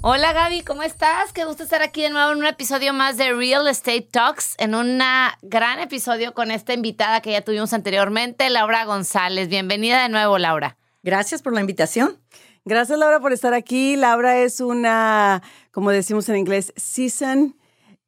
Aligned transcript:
Hola 0.00 0.32
Gaby, 0.32 0.62
¿cómo 0.62 0.84
estás? 0.84 1.32
Qué 1.32 1.44
gusto 1.44 1.64
estar 1.64 1.82
aquí 1.82 2.02
de 2.02 2.10
nuevo 2.10 2.30
en 2.30 2.38
un 2.38 2.46
episodio 2.46 2.92
más 2.92 3.16
de 3.16 3.32
Real 3.32 3.66
Estate 3.66 4.08
Talks, 4.08 4.54
en 4.58 4.76
un 4.76 5.00
gran 5.42 5.80
episodio 5.80 6.34
con 6.34 6.52
esta 6.52 6.72
invitada 6.72 7.20
que 7.20 7.32
ya 7.32 7.42
tuvimos 7.42 7.72
anteriormente, 7.72 8.48
Laura 8.48 8.84
González. 8.84 9.48
Bienvenida 9.48 10.00
de 10.00 10.08
nuevo, 10.08 10.38
Laura. 10.38 10.76
Gracias 11.02 11.42
por 11.42 11.52
la 11.52 11.62
invitación. 11.62 12.16
Gracias, 12.64 12.96
Laura, 12.96 13.18
por 13.18 13.32
estar 13.32 13.54
aquí. 13.54 13.96
Laura 13.96 14.38
es 14.38 14.60
una, 14.60 15.42
como 15.72 15.90
decimos 15.90 16.28
en 16.28 16.36
inglés, 16.36 16.72
season 16.76 17.56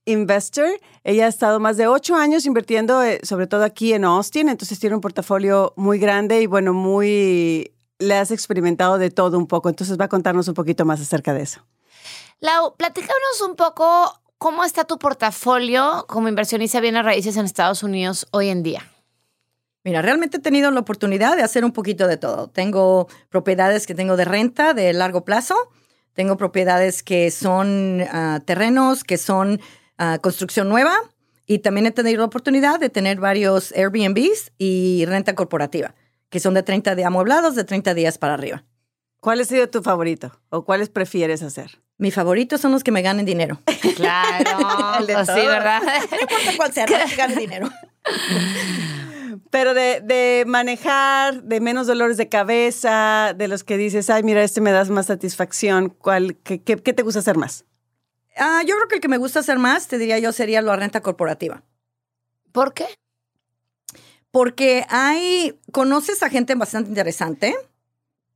investor. 0.05 0.69
Ella 1.03 1.27
ha 1.27 1.29
estado 1.29 1.59
más 1.59 1.77
de 1.77 1.89
ocho 1.89 2.15
años 2.15 2.47
invirtiendo, 2.47 3.03
eh, 3.03 3.19
sobre 3.25 3.49
todo 3.49 3.65
aquí 3.65 3.95
en 3.95 4.05
Austin, 4.05 4.49
entonces 4.49 4.79
tiene 4.79 4.95
un 4.95 5.01
portafolio 5.01 5.73
muy 5.75 5.99
grande 5.99 6.41
y 6.41 6.47
bueno, 6.47 6.73
muy, 6.73 7.73
le 7.99 8.15
has 8.15 8.31
experimentado 8.31 8.97
de 8.97 9.11
todo 9.11 9.37
un 9.37 9.49
poco, 9.49 9.69
entonces 9.69 9.99
va 9.99 10.05
a 10.05 10.09
contarnos 10.09 10.47
un 10.47 10.55
poquito 10.55 10.85
más 10.85 11.01
acerca 11.01 11.35
de 11.35 11.43
eso. 11.43 11.67
Lau, 12.43 12.75
platícanos 12.75 13.43
un 13.47 13.55
poco 13.55 14.19
cómo 14.39 14.65
está 14.65 14.85
tu 14.85 14.99
portafolio 14.99 16.07
como 16.09 16.27
inversionista 16.27 16.79
de 16.79 16.83
bienes 16.83 17.05
raíces 17.05 17.37
en 17.37 17.45
Estados 17.45 17.83
Unidos 17.83 18.27
hoy 18.31 18.49
en 18.49 18.63
día. 18.63 18.91
Mira, 19.85 20.01
realmente 20.01 20.39
he 20.39 20.41
tenido 20.41 20.71
la 20.71 20.81
oportunidad 20.81 21.37
de 21.37 21.43
hacer 21.43 21.67
un 21.67 21.73
poquito 21.73 22.07
de 22.07 22.17
todo. 22.17 22.49
Tengo 22.49 23.09
propiedades 23.29 23.87
que 23.87 23.95
tengo 23.95 24.17
de 24.17 24.25
renta 24.25 24.73
de 24.73 24.91
largo 24.95 25.27
plazo, 25.27 25.55
tengo 26.15 26.39
propiedades 26.39 27.03
que 27.03 27.31
son 27.31 28.07
ah, 28.11 28.41
terrenos, 28.47 29.05
que 29.05 29.19
son 29.19 29.61
ah, 29.99 30.19
construcción 30.23 30.71
nueva 30.71 30.95
y 31.45 31.59
también 31.59 31.87
he 31.87 31.91
tenido 31.91 32.21
la 32.21 32.25
oportunidad 32.25 32.81
de 32.81 32.89
tener 32.89 33.21
varios 33.21 33.71
Airbnbs 33.73 34.53
y 34.57 35.05
renta 35.05 35.35
corporativa, 35.35 35.95
que 36.31 36.41
son 36.41 36.55
de 36.55 36.63
30 36.63 36.95
días 36.95 37.09
amueblados, 37.09 37.55
de 37.55 37.65
30 37.65 37.93
días 37.93 38.17
para 38.17 38.33
arriba. 38.33 38.65
¿Cuál 39.21 39.41
ha 39.41 39.45
sido 39.45 39.69
tu 39.69 39.83
favorito 39.83 40.33
o 40.49 40.65
cuáles 40.65 40.89
prefieres 40.89 41.43
hacer? 41.43 41.83
Mi 41.99 42.11
favorito 42.11 42.57
son 42.57 42.73
los 42.73 42.83
que 42.83 42.91
me 42.91 43.03
ganen 43.03 43.27
dinero. 43.27 43.61
Claro, 43.97 44.97
pues 45.07 45.27
sí, 45.27 45.47
¿verdad? 45.47 45.83
No 46.11 46.21
importa 46.21 46.57
cuál 46.57 46.73
sea, 46.73 46.87
los 46.87 47.11
que 47.11 47.17
ganen 47.17 47.39
dinero. 47.39 47.69
Pero 49.51 49.75
de, 49.75 50.01
de, 50.01 50.45
manejar, 50.47 51.43
de 51.43 51.61
menos 51.61 51.87
dolores 51.87 52.17
de 52.17 52.29
cabeza, 52.29 53.35
de 53.37 53.47
los 53.47 53.63
que 53.63 53.77
dices, 53.77 54.09
ay, 54.09 54.23
mira, 54.23 54.43
este 54.43 54.61
me 54.61 54.73
das 54.73 54.91
más 54.91 55.07
satisfacción, 55.07 55.91
¿cuál, 55.91 56.37
qué, 56.37 56.63
qué, 56.63 56.77
qué 56.77 56.93
te 56.93 57.03
gusta 57.03 57.21
hacer 57.21 57.37
más? 57.37 57.65
Ah, 58.37 58.63
yo 58.67 58.75
creo 58.77 58.89
que 58.89 58.95
el 58.97 59.01
que 59.01 59.09
me 59.09 59.19
gusta 59.19 59.41
hacer 59.41 59.59
más, 59.59 59.87
te 59.87 59.99
diría 59.99 60.19
yo, 60.19 60.33
sería 60.33 60.63
la 60.63 60.77
renta 60.77 61.03
corporativa. 61.03 61.63
¿Por 62.53 62.73
qué? 62.73 62.87
Porque 64.31 64.87
hay, 64.89 65.61
conoces 65.73 66.23
a 66.23 66.31
gente 66.31 66.55
bastante 66.55 66.89
interesante. 66.89 67.55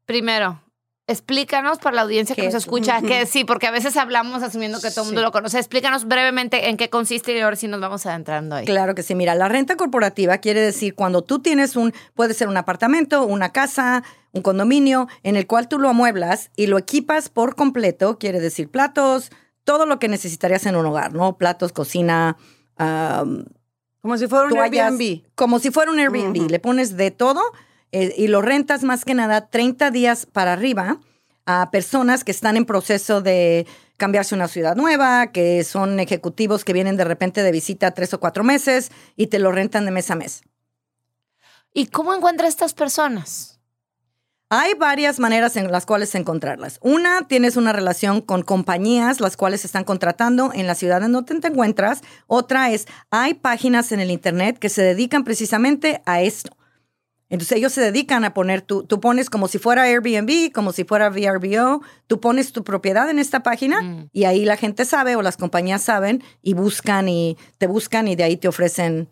Primero, 0.04 0.60
Explícanos 1.06 1.78
para 1.80 1.96
la 1.96 2.02
audiencia 2.02 2.34
que 2.34 2.44
nos 2.44 2.54
escucha, 2.54 3.02
que 3.02 3.26
sí, 3.26 3.44
porque 3.44 3.66
a 3.66 3.70
veces 3.70 3.98
hablamos 3.98 4.42
asumiendo 4.42 4.80
que 4.80 4.90
todo 4.90 5.02
el 5.02 5.06
mundo 5.08 5.20
lo 5.20 5.32
conoce. 5.32 5.58
Explícanos 5.58 6.06
brevemente 6.06 6.70
en 6.70 6.78
qué 6.78 6.88
consiste 6.88 7.36
y 7.36 7.40
ahora 7.40 7.56
sí 7.56 7.68
nos 7.68 7.78
vamos 7.78 8.06
adentrando 8.06 8.56
ahí. 8.56 8.64
Claro 8.64 8.94
que 8.94 9.02
sí. 9.02 9.14
Mira, 9.14 9.34
la 9.34 9.48
renta 9.50 9.76
corporativa 9.76 10.38
quiere 10.38 10.62
decir 10.62 10.94
cuando 10.94 11.22
tú 11.22 11.40
tienes 11.40 11.76
un, 11.76 11.92
puede 12.14 12.32
ser 12.32 12.48
un 12.48 12.56
apartamento, 12.56 13.26
una 13.26 13.52
casa, 13.52 14.02
un 14.32 14.40
condominio, 14.40 15.06
en 15.22 15.36
el 15.36 15.46
cual 15.46 15.68
tú 15.68 15.78
lo 15.78 15.90
amueblas 15.90 16.50
y 16.56 16.68
lo 16.68 16.78
equipas 16.78 17.28
por 17.28 17.54
completo, 17.54 18.18
quiere 18.18 18.40
decir 18.40 18.70
platos, 18.70 19.30
todo 19.64 19.84
lo 19.84 19.98
que 19.98 20.08
necesitarías 20.08 20.64
en 20.64 20.74
un 20.74 20.86
hogar, 20.86 21.12
¿no? 21.12 21.36
Platos, 21.36 21.72
cocina, 21.72 22.38
como 22.76 24.16
si 24.16 24.26
fuera 24.26 24.46
un 24.46 24.58
Airbnb. 24.58 25.22
Como 25.34 25.58
si 25.58 25.70
fuera 25.70 25.90
un 25.90 25.98
Airbnb. 25.98 26.50
Le 26.50 26.58
pones 26.60 26.96
de 26.96 27.10
todo 27.10 27.42
eh, 27.94 28.12
y 28.16 28.26
lo 28.26 28.42
rentas 28.42 28.82
más 28.82 29.04
que 29.04 29.14
nada 29.14 29.46
30 29.46 29.92
días 29.92 30.26
para 30.26 30.52
arriba 30.52 30.98
a 31.46 31.70
personas 31.70 32.24
que 32.24 32.32
están 32.32 32.56
en 32.56 32.64
proceso 32.64 33.22
de 33.22 33.68
cambiarse 33.96 34.34
a 34.34 34.38
una 34.38 34.48
ciudad 34.48 34.74
nueva, 34.74 35.28
que 35.28 35.62
son 35.62 36.00
ejecutivos 36.00 36.64
que 36.64 36.72
vienen 36.72 36.96
de 36.96 37.04
repente 37.04 37.44
de 37.44 37.52
visita 37.52 37.92
tres 37.92 38.12
o 38.12 38.18
cuatro 38.18 38.42
meses 38.42 38.90
y 39.14 39.28
te 39.28 39.38
lo 39.38 39.52
rentan 39.52 39.84
de 39.84 39.92
mes 39.92 40.10
a 40.10 40.16
mes. 40.16 40.42
¿Y 41.72 41.86
cómo 41.86 42.12
encuentras 42.12 42.48
estas 42.48 42.74
personas? 42.74 43.60
Hay 44.50 44.74
varias 44.74 45.20
maneras 45.20 45.56
en 45.56 45.70
las 45.70 45.86
cuales 45.86 46.16
encontrarlas. 46.16 46.80
Una, 46.82 47.28
tienes 47.28 47.56
una 47.56 47.72
relación 47.72 48.20
con 48.20 48.42
compañías 48.42 49.20
las 49.20 49.36
cuales 49.36 49.64
están 49.64 49.84
contratando 49.84 50.50
en 50.52 50.66
la 50.66 50.74
ciudad 50.74 51.02
en 51.04 51.12
donde 51.12 51.38
te 51.38 51.46
encuentras. 51.46 52.02
Otra 52.26 52.72
es, 52.72 52.86
hay 53.10 53.34
páginas 53.34 53.92
en 53.92 54.00
el 54.00 54.10
Internet 54.10 54.58
que 54.58 54.68
se 54.68 54.82
dedican 54.82 55.22
precisamente 55.22 56.02
a 56.06 56.22
esto 56.22 56.56
entonces 57.28 57.56
ellos 57.56 57.72
se 57.72 57.80
dedican 57.80 58.24
a 58.24 58.34
poner, 58.34 58.62
tú, 58.62 58.84
tú 58.84 59.00
pones 59.00 59.30
como 59.30 59.48
si 59.48 59.58
fuera 59.58 59.82
Airbnb, 59.82 60.52
como 60.52 60.72
si 60.72 60.84
fuera 60.84 61.08
VRBO, 61.08 61.82
tú 62.06 62.20
pones 62.20 62.52
tu 62.52 62.64
propiedad 62.64 63.08
en 63.10 63.18
esta 63.18 63.42
página 63.42 63.80
mm. 63.80 64.10
y 64.12 64.24
ahí 64.24 64.44
la 64.44 64.56
gente 64.56 64.84
sabe 64.84 65.16
o 65.16 65.22
las 65.22 65.36
compañías 65.36 65.82
saben 65.82 66.22
y 66.42 66.54
buscan 66.54 67.08
y 67.08 67.36
te 67.58 67.66
buscan 67.66 68.08
y 68.08 68.16
de 68.16 68.24
ahí 68.24 68.36
te 68.36 68.48
ofrecen 68.48 69.08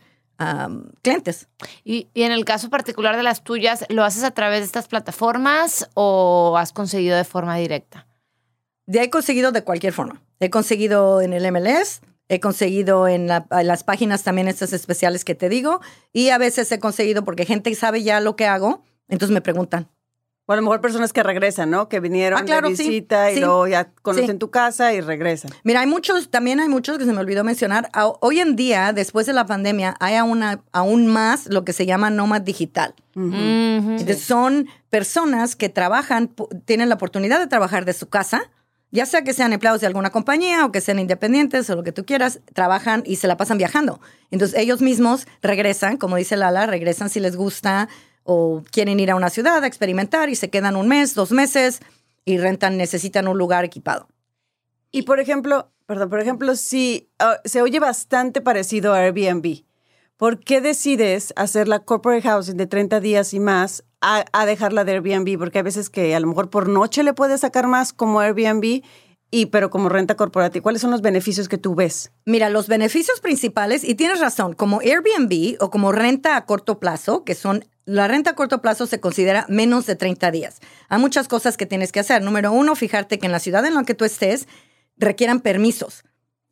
clientes. 1.02 1.48
Y, 1.84 2.08
y, 2.14 2.22
en 2.22 2.32
el 2.32 2.44
caso 2.44 2.68
particular 2.68 3.16
de 3.16 3.22
las 3.22 3.44
tuyas, 3.44 3.84
¿lo 3.88 4.02
haces 4.02 4.24
a 4.24 4.32
través 4.32 4.60
de 4.60 4.66
estas 4.66 4.88
plataformas 4.88 5.88
o 5.94 6.56
has 6.58 6.72
conseguido 6.72 7.16
de 7.16 7.22
forma 7.24 7.56
directa? 7.56 8.08
De 8.86 9.02
he 9.02 9.10
conseguido 9.10 9.52
de 9.52 9.62
cualquier 9.62 9.92
forma. 9.92 10.22
He 10.40 10.50
conseguido 10.50 11.20
en 11.20 11.32
el 11.32 11.50
MLS, 11.52 12.00
He 12.32 12.40
conseguido 12.40 13.08
en, 13.08 13.26
las 13.26 13.84
páginas 13.84 14.22
también 14.22 14.48
estas 14.48 14.72
especiales 14.72 15.22
que 15.22 15.34
te 15.34 15.50
digo 15.50 15.82
y 16.14 16.30
a 16.30 16.38
veces 16.38 16.72
he 16.72 16.78
conseguido 16.78 17.24
porque 17.24 17.44
gente 17.44 17.74
sabe 17.74 18.02
ya 18.02 18.20
lo 18.20 18.36
que 18.36 18.46
hago, 18.46 18.82
entonces 19.08 19.34
me 19.34 19.42
preguntan. 19.42 19.90
O 20.46 20.52
a 20.54 20.56
lo 20.56 20.62
mejor 20.62 20.80
personas 20.80 21.12
que 21.12 21.22
regresan, 21.22 21.68
¿no? 21.68 21.90
Que 21.90 22.00
vinieron 22.00 22.40
ah, 22.40 22.44
claro, 22.46 22.70
de 22.70 22.74
visita 22.74 23.30
y 23.32 23.38
luego 23.38 23.66
ya 23.66 23.92
conocen 24.00 24.38
tu 24.38 24.50
casa 24.50 24.94
y 24.94 25.02
regresan. 25.02 25.50
Mira, 25.62 25.80
hay 25.80 25.86
muchos, 25.86 26.30
también 26.30 26.58
hay 26.58 26.70
muchos 26.70 26.96
que 26.96 27.04
se 27.04 27.12
me 27.12 27.20
olvidó 27.20 27.44
mencionar. 27.44 27.90
Hoy 28.20 28.40
en 28.40 28.56
día, 28.56 28.94
después 28.94 29.26
de 29.26 29.34
la 29.34 29.44
pandemia, 29.44 29.94
hay 30.00 30.14
aún, 30.14 30.42
aún 30.72 31.06
más 31.08 31.48
lo 31.48 31.66
que 31.66 31.74
se 31.74 31.84
llama 31.84 32.08
nómad 32.08 32.40
digital. 32.40 32.94
Entonces, 33.14 34.22
son 34.22 34.68
personas 34.88 35.54
que 35.54 35.68
trabajan, 35.68 36.34
tienen 36.64 36.88
la 36.88 36.94
oportunidad 36.94 37.38
de 37.40 37.46
trabajar 37.46 37.84
de 37.84 37.92
su 37.92 38.08
casa, 38.08 38.50
ya 38.92 39.06
sea 39.06 39.24
que 39.24 39.32
sean 39.32 39.52
empleados 39.52 39.80
de 39.80 39.86
alguna 39.88 40.10
compañía 40.10 40.64
o 40.64 40.70
que 40.70 40.82
sean 40.82 40.98
independientes 40.98 41.68
o 41.70 41.74
lo 41.74 41.82
que 41.82 41.92
tú 41.92 42.04
quieras, 42.04 42.40
trabajan 42.52 43.02
y 43.06 43.16
se 43.16 43.26
la 43.26 43.38
pasan 43.38 43.58
viajando. 43.58 44.00
Entonces 44.30 44.58
ellos 44.58 44.82
mismos 44.82 45.26
regresan, 45.40 45.96
como 45.96 46.16
dice 46.16 46.36
Lala, 46.36 46.66
regresan 46.66 47.08
si 47.08 47.18
les 47.18 47.34
gusta 47.34 47.88
o 48.22 48.62
quieren 48.70 49.00
ir 49.00 49.10
a 49.10 49.16
una 49.16 49.30
ciudad 49.30 49.64
a 49.64 49.66
experimentar 49.66 50.28
y 50.28 50.36
se 50.36 50.50
quedan 50.50 50.76
un 50.76 50.88
mes, 50.88 51.14
dos 51.14 51.32
meses 51.32 51.80
y 52.26 52.36
rentan, 52.36 52.76
necesitan 52.76 53.26
un 53.28 53.38
lugar 53.38 53.64
equipado. 53.64 54.08
Y 54.90 55.02
por 55.02 55.20
ejemplo, 55.20 55.72
perdón, 55.86 56.10
por 56.10 56.20
ejemplo, 56.20 56.54
si 56.54 57.10
ah, 57.18 57.38
se 57.46 57.62
oye 57.62 57.80
bastante 57.80 58.42
parecido 58.42 58.92
a 58.92 58.98
Airbnb, 58.98 59.64
¿por 60.16 60.40
qué 60.40 60.60
decides 60.60 61.32
hacer 61.36 61.68
la 61.68 61.80
corporate 61.80 62.22
housing 62.22 62.56
de 62.56 62.66
30 62.66 63.00
días 63.00 63.34
y 63.34 63.40
más 63.40 63.84
a, 64.02 64.46
dejarla 64.46 64.84
de 64.84 64.92
Airbnb, 64.92 65.38
porque 65.38 65.58
hay 65.58 65.64
veces 65.64 65.88
que 65.88 66.14
a 66.14 66.20
lo 66.20 66.26
mejor 66.26 66.50
por 66.50 66.68
noche 66.68 67.02
le 67.02 67.14
puedes 67.14 67.40
sacar 67.40 67.68
más 67.68 67.92
como 67.92 68.20
Airbnb, 68.20 68.82
y 69.34 69.46
pero 69.46 69.70
como 69.70 69.88
renta 69.88 70.14
corporativa, 70.14 70.62
¿cuáles 70.62 70.82
son 70.82 70.90
los 70.90 71.00
beneficios 71.00 71.48
que 71.48 71.56
tú 71.56 71.74
ves? 71.74 72.12
Mira, 72.26 72.50
los 72.50 72.68
beneficios 72.68 73.20
principales, 73.20 73.82
y 73.82 73.94
tienes 73.94 74.20
razón, 74.20 74.52
como 74.52 74.80
Airbnb 74.80 75.56
o 75.60 75.70
como 75.70 75.90
renta 75.90 76.36
a 76.36 76.44
corto 76.44 76.78
plazo, 76.78 77.24
que 77.24 77.34
son, 77.34 77.64
la 77.86 78.08
renta 78.08 78.30
a 78.30 78.34
corto 78.34 78.60
plazo 78.60 78.86
se 78.86 79.00
considera 79.00 79.46
menos 79.48 79.86
de 79.86 79.96
30 79.96 80.30
días. 80.30 80.60
Hay 80.88 81.00
muchas 81.00 81.28
cosas 81.28 81.56
que 81.56 81.64
tienes 81.64 81.92
que 81.92 82.00
hacer. 82.00 82.22
Número 82.22 82.52
uno, 82.52 82.76
fijarte 82.76 83.18
que 83.18 83.26
en 83.26 83.32
la 83.32 83.40
ciudad 83.40 83.64
en 83.64 83.74
la 83.74 83.84
que 83.84 83.94
tú 83.94 84.04
estés 84.04 84.46
requieran 84.98 85.40
permisos. 85.40 86.04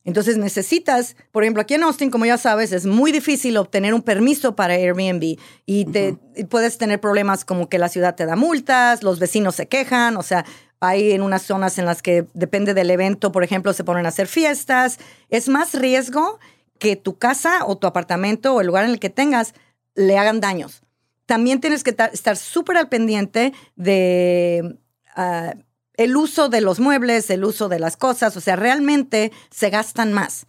Entonces 0.05 0.39
necesitas, 0.39 1.15
por 1.31 1.43
ejemplo, 1.43 1.61
aquí 1.61 1.75
en 1.75 1.83
Austin, 1.83 2.11
como 2.11 2.25
ya 2.25 2.39
sabes, 2.39 2.73
es 2.73 2.87
muy 2.87 3.13
difícil 3.13 3.57
obtener 3.59 3.93
un 3.93 4.03
permiso 4.03 4.57
para 4.57 4.75
Airbnb 4.75 5.37
y 5.67 5.85
te, 5.87 6.17
puedes 6.49 6.79
tener 6.79 7.01
problemas 7.01 7.45
como 7.45 7.69
que 7.69 7.79
la 7.79 7.91
ciudad 7.91 8.15
te 8.15 8.25
da 8.25 8.35
multas, 8.35 9.03
los 9.03 9.19
vecinos 9.19 9.57
se 9.57 9.69
quejan, 9.69 10.17
o 10.17 10.23
sea, 10.23 10.47
hay 10.81 11.13
en 11.13 11.21
unas 11.21 11.43
zonas 11.43 11.79
en 11.79 11.85
las 11.85 12.01
que 12.01 12.27
depende 12.33 12.73
del 12.73 12.91
evento, 12.91 13.31
por 13.31 13.45
ejemplo, 13.45 13.75
se 13.75 13.85
ponen 13.85 14.07
a 14.07 14.09
hacer 14.09 14.27
fiestas. 14.27 14.99
Es 15.29 15.51
más 15.51 15.75
riesgo 15.75 16.41
que 16.79 16.97
tu 16.97 17.19
casa 17.19 17.67
o 17.67 17.77
tu 17.77 17.87
apartamento 17.87 18.55
o 18.55 18.63
el 18.63 18.67
lugar 18.67 18.85
en 18.85 18.93
el 18.93 18.99
que 18.99 19.11
tengas 19.11 19.53
le 19.95 20.17
hagan 20.17 20.41
daños. 20.41 20.83
También 21.27 21.61
tienes 21.61 21.85
que 21.85 21.95
estar 22.13 22.37
súper 22.37 22.79
al 22.79 22.89
pendiente 22.89 23.53
de... 23.77 24.79
Ah, 25.15 25.55
el 26.01 26.17
uso 26.17 26.49
de 26.49 26.63
los 26.63 26.81
muebles, 26.81 27.29
el 27.29 27.45
uso 27.45 27.69
de 27.69 27.79
las 27.79 27.99
cosas, 27.99 28.35
o 28.35 28.41
sea, 28.41 28.57
realmente 28.57 29.33
se 29.51 29.69
gastan 29.69 30.15
más. 30.15 30.47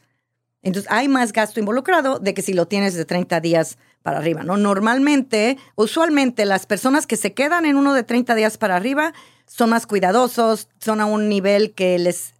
Entonces, 0.62 0.90
hay 0.90 1.10
más 1.10 1.34
gasto 1.34 1.60
involucrado 1.60 2.20
de 2.20 2.34
que 2.34 2.42
si 2.42 2.54
lo 2.54 2.68
tienes 2.68 2.94
de 2.94 3.04
30 3.04 3.42
días 3.42 3.78
para 4.02 4.20
arriba, 4.20 4.44
¿no? 4.44 4.56
Normalmente, 4.56 5.58
usualmente, 5.76 6.46
las 6.46 6.66
personas 6.66 7.06
que 7.06 7.18
se 7.18 7.34
quedan 7.34 7.66
en 7.66 7.76
uno 7.76 7.94
de 7.94 8.04
30 8.04 8.34
días 8.36 8.58
para 8.58 8.78
arriba 8.78 9.14
son 9.46 9.72
más 9.72 9.88
cuidadosos, 9.88 10.70
son 10.80 11.02
a 11.02 11.06
un 11.06 11.28
nivel 11.28 11.74
que 11.74 12.00
les 12.00 12.34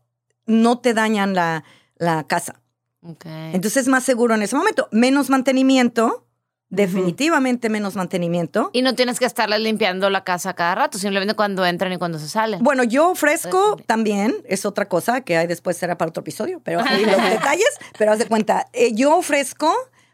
no 0.46 0.80
te 0.80 0.94
dañan 0.94 1.34
la, 1.34 1.66
la 1.98 2.26
casa. 2.28 2.62
Okay. 3.02 3.52
Entonces 3.54 3.76
es 3.76 3.88
más 3.90 4.06
seguro 4.06 4.36
en 4.36 4.42
ese 4.42 4.56
momento. 4.56 4.88
Menos 4.92 5.30
mantenimiento, 5.30 6.26
definitivamente 6.72 7.70
menos 7.70 7.96
mantenimiento. 7.96 8.72
Y 8.74 8.82
no 8.82 8.96
tienes 8.96 9.20
que 9.20 9.26
estarles 9.26 9.60
limpiando 9.60 10.10
la 10.10 10.24
casa 10.24 10.54
cada 10.56 10.74
rato, 10.74 10.98
simplemente 10.98 11.36
cuando 11.36 11.66
entran 11.66 11.94
y 11.94 11.98
cuando 11.98 12.18
se 12.18 12.28
salen. 12.28 12.64
Bueno, 12.64 12.84
yo 12.84 13.12
ofrezco 13.12 13.78
también, 13.86 14.36
es 14.46 14.66
otra 14.66 14.88
cosa 14.88 15.22
que 15.22 15.38
hay 15.38 15.48
después 15.48 15.78
será 15.78 15.98
para 15.98 16.10
otro 16.10 16.22
episodio, 16.22 16.62
pero 16.64 16.80
ahí 16.88 17.06
los 17.06 17.24
detalles, 17.24 17.78
pero 17.98 18.14
haz 18.14 18.20
de 18.20 18.26
cuenta, 18.26 18.68
eh, 18.74 18.94
yo 18.94 19.18
ofrezco 19.18 19.72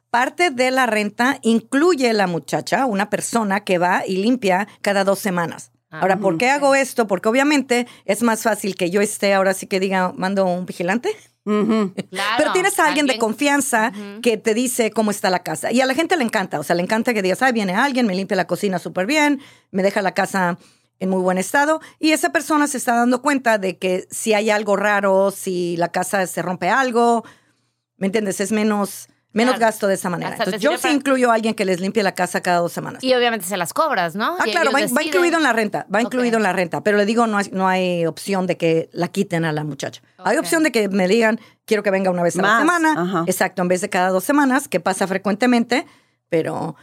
parte 0.10 0.50
de 0.50 0.72
la 0.72 0.88
renta, 0.88 1.38
incluye 1.44 2.12
la 2.14 2.28
muchacha, 2.28 2.86
una 2.86 3.10
persona 3.10 3.64
que 3.64 3.78
va 3.78 4.04
y 4.06 4.18
limpia 4.18 4.68
cada 4.82 5.04
dos 5.04 5.20
semanas. 5.20 5.72
Ahora, 5.90 6.18
¿por 6.18 6.38
qué 6.38 6.50
hago 6.50 6.76
esto? 6.76 7.08
Porque 7.08 7.30
obviamente 7.30 7.88
es 8.06 8.22
más 8.22 8.44
fácil 8.44 8.76
que 8.76 8.90
yo 8.90 9.00
esté 9.00 9.34
ahora 9.34 9.54
sí 9.54 9.68
que 9.68 9.80
diga, 9.80 10.12
mando 10.16 10.46
un 10.46 10.66
vigilante. 10.66 11.16
Claro, 11.48 12.36
Pero 12.38 12.54
tienes 12.54 12.78
a 12.80 12.88
alguien 12.88 13.08
de 13.08 13.18
confianza 13.18 13.94
que 14.22 14.38
te 14.38 14.54
dice 14.54 14.92
cómo 14.92 15.12
está 15.12 15.30
la 15.30 15.44
casa. 15.44 15.72
Y 15.72 15.80
a 15.82 15.86
la 15.86 15.94
gente 15.94 16.18
le 16.18 16.24
encanta. 16.24 16.60
O 16.60 16.64
sea, 16.64 16.76
le 16.76 16.84
encanta 16.84 17.14
que 17.14 17.22
digas, 17.22 17.42
ay, 17.42 17.54
viene 17.54 17.74
alguien, 17.74 18.06
me 18.06 18.16
limpia 18.16 18.36
la 18.36 18.48
cocina 18.48 18.80
súper 18.80 19.06
bien, 19.06 19.40
me 19.72 19.84
deja 19.84 20.02
la 20.02 20.14
casa 20.14 20.58
en 21.00 21.10
muy 21.10 21.22
buen 21.22 21.38
estado. 21.38 21.80
Y 22.00 22.12
esa 22.12 22.32
persona 22.32 22.68
se 22.68 22.78
está 22.78 22.96
dando 22.96 23.22
cuenta 23.22 23.58
de 23.58 23.78
que 23.78 24.08
si 24.12 24.34
hay 24.34 24.50
algo 24.50 24.76
raro, 24.76 25.32
si 25.32 25.78
la 25.78 25.90
casa 25.90 26.26
se 26.28 26.42
rompe 26.42 26.70
algo, 26.70 27.24
¿me 27.98 28.08
entiendes? 28.08 28.42
Es 28.42 28.52
menos, 28.52 29.08
menos 29.38 29.56
Claro. 29.56 29.68
gasto 29.72 29.88
de 29.88 29.94
esa 29.94 30.10
manera. 30.10 30.32
Hasta 30.32 30.44
Entonces, 30.46 30.62
yo 30.62 30.72
sí 30.78 30.82
para- 30.84 30.94
incluyo 30.96 31.32
a 31.32 31.36
alguien 31.36 31.54
que 31.54 31.64
les 31.66 31.80
limpie 31.80 32.02
la 32.04 32.14
casa 32.14 32.42
cada 32.42 32.58
dos 32.60 32.72
semanas. 32.74 33.04
Y 33.04 33.14
obviamente 33.14 33.46
se 33.46 33.56
las 33.56 33.72
cobras, 33.74 34.16
¿no? 34.16 34.36
Ah, 34.40 34.44
Y 34.48 34.52
claro, 34.52 34.72
va, 34.72 34.82
incluido 34.82 35.38
en 35.38 35.44
la 35.44 35.54
renta, 35.54 35.86
va 35.94 36.02
incluido 36.02 36.38
en 36.38 36.44
la 36.44 36.54
renta, 36.54 36.82
pero 36.84 36.98
le 36.98 37.06
digo, 37.06 37.28
no 37.28 37.38
hay, 37.38 37.50
no 37.52 37.68
hay 37.68 38.06
opción 38.06 38.48
de 38.48 38.58
que 38.58 38.90
la 38.92 39.08
quiten 39.10 39.46
a 39.46 39.52
la 39.52 39.64
muchacha. 39.64 40.02
Hay 40.18 40.38
opción 40.38 40.64
de 40.64 40.72
que 40.72 40.90
me 40.90 41.08
digan, 41.08 41.40
quiero 41.66 41.84
que 41.84 41.92
venga 41.92 42.10
una 42.12 42.24
vez 42.24 42.38
a 42.38 42.42
la 42.42 42.58
semana, 42.60 42.94
ajá. 42.98 43.24
exacto, 43.28 43.62
en 43.62 43.68
vez 43.68 43.82
de 43.82 43.90
cada 43.90 44.10
dos 44.10 44.24
semanas, 44.24 44.68
que 44.68 44.80
pasa 44.80 45.06
frecuentemente, 45.08 45.86
pero 46.30 46.76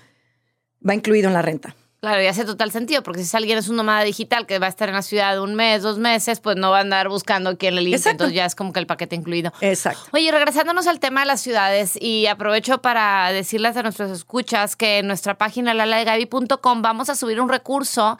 va 0.86 0.94
incluido 0.94 1.28
en 1.28 1.34
la 1.34 1.42
renta. 1.42 1.74
Claro, 2.04 2.22
y 2.22 2.26
hace 2.26 2.44
total 2.44 2.70
sentido, 2.70 3.02
porque 3.02 3.24
si 3.24 3.34
alguien 3.34 3.56
es 3.56 3.68
un 3.70 3.76
nómada 3.76 4.02
digital 4.02 4.44
que 4.46 4.58
va 4.58 4.66
a 4.66 4.68
estar 4.68 4.90
en 4.90 4.94
la 4.94 5.00
ciudad 5.00 5.40
un 5.40 5.54
mes, 5.54 5.80
dos 5.80 5.96
meses, 5.96 6.38
pues 6.38 6.54
no 6.54 6.70
va 6.70 6.76
a 6.76 6.80
andar 6.82 7.08
buscando 7.08 7.56
quién 7.56 7.74
le 7.76 7.80
limpie, 7.80 7.96
Exacto. 7.96 8.24
entonces 8.24 8.36
ya 8.36 8.44
es 8.44 8.54
como 8.54 8.74
que 8.74 8.80
el 8.80 8.86
paquete 8.86 9.16
incluido. 9.16 9.54
Exacto. 9.62 10.02
Oye, 10.12 10.30
regresándonos 10.30 10.86
al 10.86 11.00
tema 11.00 11.20
de 11.20 11.26
las 11.28 11.40
ciudades 11.40 11.96
y 11.98 12.26
aprovecho 12.26 12.82
para 12.82 13.32
decirles 13.32 13.78
a 13.78 13.82
nuestros 13.82 14.10
escuchas 14.10 14.76
que 14.76 14.98
en 14.98 15.06
nuestra 15.06 15.38
página 15.38 15.72
laladegaby.com 15.72 16.82
vamos 16.82 17.08
a 17.08 17.14
subir 17.14 17.40
un 17.40 17.48
recurso, 17.48 18.18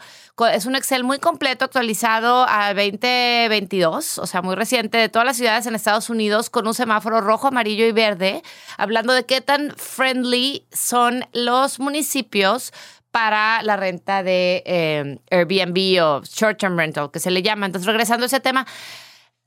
es 0.51 0.65
un 0.65 0.75
Excel 0.75 1.03
muy 1.03 1.19
completo 1.19 1.65
actualizado 1.65 2.47
a 2.49 2.73
2022, 2.73 4.17
o 4.17 4.25
sea, 4.25 4.41
muy 4.41 4.55
reciente, 4.55 4.97
de 4.97 5.09
todas 5.09 5.27
las 5.27 5.37
ciudades 5.37 5.67
en 5.67 5.75
Estados 5.75 6.09
Unidos 6.09 6.49
con 6.49 6.65
un 6.65 6.73
semáforo 6.73 7.21
rojo, 7.21 7.49
amarillo 7.49 7.85
y 7.85 7.91
verde, 7.91 8.41
hablando 8.77 9.13
de 9.13 9.27
qué 9.27 9.41
tan 9.41 9.75
friendly 9.77 10.65
son 10.71 11.27
los 11.33 11.79
municipios 11.79 12.73
para 13.15 13.63
la 13.63 13.77
renta 13.77 14.23
de 14.23 14.61
eh, 14.65 15.19
Airbnb 15.31 16.03
o 16.03 16.21
short-term 16.21 16.77
rental, 16.77 17.11
que 17.11 17.21
se 17.21 17.31
le 17.31 17.41
llama. 17.41 17.65
Entonces, 17.65 17.87
regresando 17.87 18.25
a 18.25 18.27
ese 18.27 18.41
tema, 18.41 18.67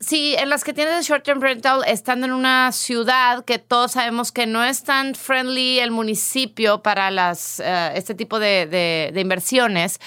Sí, 0.00 0.36
en 0.38 0.48
las 0.48 0.62
que 0.62 0.72
tienes 0.72 0.96
de 0.96 1.02
short 1.02 1.24
term 1.24 1.40
rental, 1.40 1.82
estando 1.84 2.24
en 2.24 2.32
una 2.32 2.70
ciudad 2.70 3.44
que 3.44 3.58
todos 3.58 3.90
sabemos 3.92 4.30
que 4.30 4.46
no 4.46 4.62
es 4.64 4.84
tan 4.84 5.16
friendly 5.16 5.80
el 5.80 5.90
municipio 5.90 6.82
para 6.84 7.10
las, 7.10 7.58
eh, 7.58 7.90
este 7.96 8.14
tipo 8.14 8.38
de, 8.38 8.66
de- 9.12 9.20
inversiones, 9.20 9.98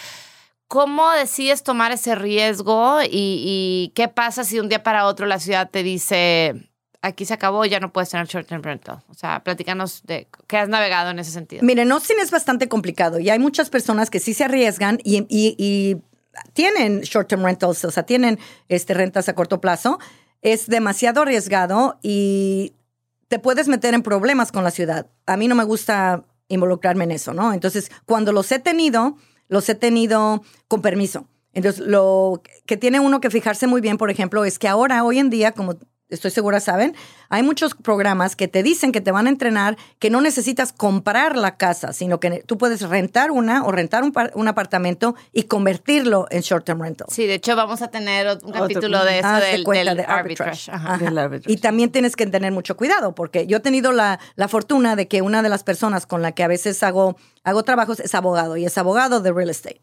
¿cómo 0.69 1.12
decides 1.12 1.63
tomar 1.63 1.92
ese 1.92 2.16
riesgo 2.16 3.02
y, 3.04 3.10
y 3.12 3.92
qué 3.94 4.08
pasa 4.08 4.46
si 4.46 4.62
un 4.62 4.69
día 4.69 4.81
para 4.81 5.06
otro 5.06 5.25
la 5.25 5.40
ciudad 5.40 5.69
te 5.69 5.84
dice, 5.84 6.70
aquí 7.01 7.25
se 7.25 7.33
acabó, 7.33 7.65
ya 7.65 7.80
no 7.80 7.92
puedes 7.92 8.09
tener 8.09 8.27
short 8.27 8.48
term 8.48 8.62
rental? 8.62 9.03
O 9.09 9.13
sea, 9.13 9.44
platícanos 9.44 10.03
de 10.03 10.27
qué 10.48 10.57
has 10.57 10.69
navegado 10.69 11.09
en 11.12 11.19
ese 11.19 11.31
sentido. 11.31 11.63
Miren, 11.63 11.92
Austin 11.92 12.18
es 12.21 12.31
bastante 12.31 12.68
complicado 12.69 13.19
y 13.19 13.30
hay 13.30 13.39
muchas 13.39 13.69
personas 13.69 14.09
que 14.09 14.19
sí 14.19 14.33
se 14.33 14.44
arriesgan 14.44 15.00
y, 15.03 15.25
y- 15.30 15.56
y 15.57 15.98
tienen 16.53 17.01
short-term 17.01 17.44
rentals, 17.44 17.83
o 17.86 17.92
sea, 17.92 18.03
tienen 18.03 18.39
este, 18.69 18.94
rentas 18.94 19.27
a 19.30 19.33
corto 19.36 19.59
plazo. 19.62 20.00
Es 20.42 20.68
demasiado 20.68 21.21
arriesgado 21.24 22.00
y 22.01 22.74
te 23.27 23.38
puedes 23.39 23.68
meter 23.68 23.94
en 23.94 24.01
problemas 24.03 24.51
con 24.51 24.63
la 24.63 24.71
ciudad. 24.71 25.07
A 25.25 25.38
mí 25.38 25.48
no 25.48 25.56
me 25.56 25.63
gusta 25.63 26.24
involucrarme 26.48 27.03
en 27.06 27.12
eso, 27.12 27.33
¿no? 27.33 27.53
Entonces, 27.53 27.92
cuando 28.06 28.31
los 28.33 28.51
he 28.51 28.59
tenido, 28.59 29.18
los 29.48 29.68
he 29.69 29.75
tenido 29.75 30.44
con 30.68 30.81
permiso. 30.81 31.27
Entonces, 31.53 31.86
lo 31.86 32.42
que 32.65 32.77
tiene 32.77 33.00
uno 33.00 33.19
que 33.21 33.30
fijarse 33.30 33.68
muy 33.68 33.81
bien, 33.81 33.98
por 33.98 34.09
ejemplo, 34.09 34.45
es 34.45 34.57
que 34.57 34.68
ahora, 34.68 35.03
hoy 35.03 35.19
en 35.19 35.30
día, 35.30 35.51
como 35.51 35.75
estoy 36.12 36.30
segura 36.31 36.60
saben, 36.60 36.96
hay 37.30 37.42
muchos 37.44 37.74
programas 37.74 38.36
que 38.36 38.48
te 38.48 38.62
dicen 38.62 38.92
que 38.92 39.02
te 39.02 39.12
van 39.12 39.25
a 39.28 39.30
entrenar 39.30 39.78
que 39.98 40.10
no 40.10 40.22
necesitas 40.22 40.74
comprar 40.74 41.36
la 41.36 41.58
casa, 41.58 41.94
sino 41.94 42.19
que 42.19 42.44
tú 42.46 42.58
puedes 42.58 42.81
rentar 42.81 43.31
una 43.31 43.63
o 43.63 43.72
rentar 43.72 44.04
un, 44.04 44.12
par- 44.12 44.31
un 44.36 44.48
apartamento 44.48 45.16
y 45.31 45.44
convertirlo 45.44 46.28
en 46.30 46.42
short-term 46.42 46.81
rental. 46.81 47.08
Sí, 47.10 47.25
de 47.25 47.36
hecho 47.36 47.56
vamos 47.56 47.81
a 47.81 47.90
tener 47.90 48.38
un 48.44 48.52
capítulo 48.52 49.04
de 49.04 49.19
eso 49.19 49.34
del, 49.34 49.63
cuenta 49.63 49.96
del 49.96 49.98
de 49.98 50.04
arbitrage. 50.04 50.72
Ajá. 50.72 50.98
Del 50.98 51.18
arbitrage. 51.18 51.52
Y 51.52 51.58
también 51.58 51.92
tienes 51.92 52.16
que 52.16 52.28
tener 52.28 52.52
mucho 52.52 52.78
cuidado, 52.78 53.16
porque 53.16 53.48
yo 53.48 53.58
he 53.58 53.62
tenido 53.62 53.92
la, 53.92 54.19
la 54.36 54.48
fortuna 54.48 54.96
de 54.96 55.08
que 55.08 55.22
una 55.22 55.42
de 55.42 55.50
las 55.50 55.63
personas 55.63 56.06
con 56.06 56.22
la 56.22 56.34
que 56.34 56.44
a 56.44 56.48
veces 56.48 56.84
hago, 56.84 57.16
hago 57.44 57.63
trabajos 57.63 58.00
es 58.00 58.13
abogado 58.13 58.58
y 58.58 58.66
es 58.66 58.78
abogado 58.78 59.22
de 59.22 59.31
real 59.31 59.50
estate. 59.50 59.81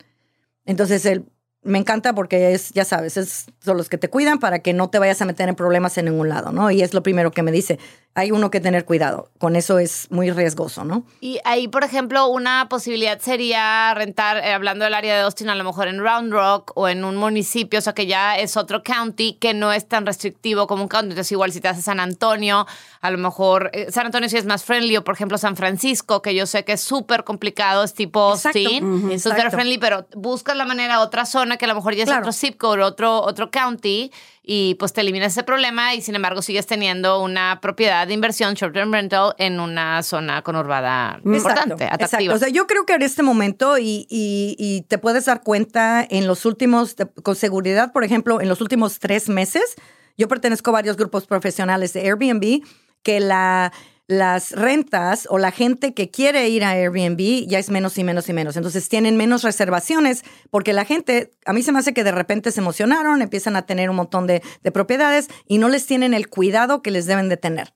Entonces, 0.67 1.07
él 1.07 1.25
me 1.63 1.79
encanta 1.79 2.15
porque 2.15 2.53
es, 2.53 2.71
ya 2.71 2.85
sabes, 2.85 3.17
es, 3.17 3.47
son 3.61 3.77
los 3.77 3.89
que 3.89 3.99
te 3.99 4.09
cuidan 4.09 4.39
para 4.39 4.61
que 4.61 4.73
no 4.73 4.91
te 4.91 4.99
vayas 4.99 5.21
a 5.21 5.25
meter 5.25 5.49
en 5.49 5.55
problemas 5.55 5.99
en 5.99 6.07
ningún 6.07 6.29
lado, 6.29 6.53
¿no? 6.53 6.71
Y 6.71 6.83
es 6.83 6.95
lo 6.95 7.03
primero 7.03 7.31
que 7.31 7.43
me 7.43 7.53
dice. 7.53 7.79
Hay 8.15 8.33
uno 8.33 8.51
que 8.51 8.59
tener 8.59 8.85
cuidado. 8.85 9.29
Con 9.39 9.55
eso 9.55 9.79
es 9.79 10.09
muy 10.11 10.33
riesgoso, 10.33 10.83
¿no? 10.85 11.05
Y 11.21 11.39
ahí, 11.45 11.69
por 11.69 11.85
ejemplo, 11.85 12.27
una 12.27 12.67
posibilidad 12.69 13.21
sería 13.21 13.95
rentar, 13.95 14.39
eh, 14.39 14.53
hablando 14.53 14.85
del 14.85 14.95
área 14.95 15.15
de 15.15 15.23
Austin, 15.23 15.49
a 15.51 15.55
lo 15.55 15.63
mejor 15.63 15.87
en 15.87 16.01
Round 16.01 16.33
Rock 16.33 16.73
o 16.75 16.89
en 16.89 17.05
un 17.05 17.15
municipio, 17.17 17.79
o 17.79 17.83
sea 17.83 17.93
que 17.93 18.07
ya 18.07 18.37
es 18.37 18.57
otro 18.57 18.83
county 18.83 19.35
que 19.35 19.55
no 19.55 19.73
es 19.73 19.87
tan 19.87 20.05
restrictivo 20.05 20.67
como 20.67 20.83
un 20.83 20.89
county. 20.89 21.11
Entonces, 21.11 21.31
igual 21.31 21.53
si 21.53 21.61
te 21.61 21.69
haces 21.69 21.85
San 21.85 22.01
Antonio, 22.01 22.67
a 23.01 23.11
lo 23.13 23.19
mejor 23.19 23.71
eh, 23.73 23.93
San 23.93 24.07
Antonio 24.07 24.29
sí 24.29 24.37
es 24.37 24.47
más 24.47 24.65
friendly, 24.65 24.97
o 24.97 25.05
por 25.05 25.15
ejemplo 25.15 25.39
San 25.39 25.55
Francisco, 25.55 26.21
que 26.21 26.35
yo 26.35 26.47
sé 26.47 26.65
que 26.65 26.73
es 26.73 26.81
súper 26.81 27.23
complicado, 27.23 27.85
es 27.85 27.95
tipo 27.95 28.33
Exacto. 28.35 28.59
Austin, 28.59 28.85
Ujú, 28.85 29.11
es 29.13 29.23
súper 29.23 29.37
exacto. 29.39 29.57
friendly, 29.59 29.79
pero 29.79 30.09
buscas 30.17 30.57
la 30.57 30.65
manera, 30.65 31.03
otra 31.03 31.25
zona 31.25 31.57
que 31.57 31.67
a 31.67 31.69
lo 31.69 31.77
mejor 31.77 31.95
ya 31.95 32.03
es 32.03 32.09
Claro. 32.09 32.23
otro 32.23 32.33
zip 32.33 32.57
code, 32.57 32.83
otro, 32.83 33.21
otro 33.23 33.53
county, 33.53 34.11
y 34.51 34.77
pues 34.77 34.95
te 34.95 35.03
eliminas 35.03 35.33
ese 35.33 35.43
problema 35.43 35.95
y 35.95 36.01
sin 36.01 36.15
embargo 36.15 36.41
sigues 36.41 36.67
teniendo 36.67 37.23
una 37.23 37.61
propiedad 37.61 38.07
de 38.07 38.15
inversión 38.15 38.55
short-term 38.55 38.91
rental 38.91 39.35
en 39.37 39.61
una 39.61 40.03
zona 40.03 40.41
conurbada 40.41 41.21
importante, 41.23 41.75
Exacto, 41.75 41.75
atractiva. 41.75 42.05
exacto. 42.07 42.35
O 42.35 42.39
sea, 42.39 42.49
yo 42.49 42.67
creo 42.67 42.87
que 42.87 42.95
en 42.95 43.03
este 43.03 43.23
momento, 43.23 43.77
y, 43.77 44.07
y- 44.09 44.57
y 44.59 44.81
te 44.89 44.97
puedes 44.97 45.27
dar 45.27 45.43
cuenta 45.43 46.03
en 46.09 46.27
los 46.27 46.47
últimos, 46.47 46.97
con 47.23 47.37
seguridad, 47.37 47.93
por 47.93 48.05
ejemplo, 48.05 48.41
en 48.41 48.49
los 48.49 48.63
últimos 48.63 48.99
tres 49.01 49.29
meses, 49.29 49.75
yo 50.17 50.29
pertenezco 50.29 50.71
a 50.71 50.73
varios 50.73 50.97
grupos 50.97 51.27
profesionales 51.27 51.93
de 51.93 52.01
Airbnb, 52.09 52.63
que 53.03 53.21
la, 53.21 53.71
las 54.09 54.53
rentas 54.53 55.29
o 55.31 55.37
la 55.39 55.51
gente 55.53 55.93
que 55.93 56.11
quiere 56.11 56.49
ir 56.49 56.65
a 56.65 56.71
Airbnb 56.71 57.47
ya 57.47 57.59
es 57.59 57.69
menos 57.69 57.99
y 57.99 58.05
menos 58.05 58.29
y 58.29 58.33
menos. 58.33 58.57
Entonces 58.57 58.89
tienen 58.89 59.17
menos 59.19 59.43
reservaciones 59.43 60.25
porque 60.51 60.73
la 60.73 60.87
gente, 60.87 61.31
a 61.45 61.53
mí 61.53 61.63
se 61.63 61.73
me 61.73 61.79
hace 61.79 61.93
que 61.93 62.05
de 62.05 62.13
repente 62.13 62.51
se 62.51 62.61
emocionaron, 62.61 63.21
empiezan 63.21 63.55
a 63.55 63.67
tener 63.67 63.91
un 63.91 63.97
montón 63.97 64.27
de, 64.27 64.43
de 64.63 64.73
propiedades 64.73 65.29
y 65.47 65.59
no 65.59 65.69
les 65.69 65.85
tienen 65.87 66.15
el 66.15 66.29
cuidado 66.31 66.81
que 66.81 66.91
les 66.91 67.05
deben 67.05 67.29
de 67.29 67.37
tener. 67.37 67.75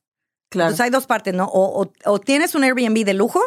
Claro. 0.48 0.68
Entonces 0.70 0.84
hay 0.84 0.90
dos 0.90 1.06
partes, 1.06 1.34
¿no? 1.34 1.44
O, 1.44 1.82
o- 1.82 1.92
o 2.10 2.18
tienes 2.18 2.54
un 2.54 2.64
Airbnb 2.64 3.04
de 3.04 3.14
lujo, 3.14 3.40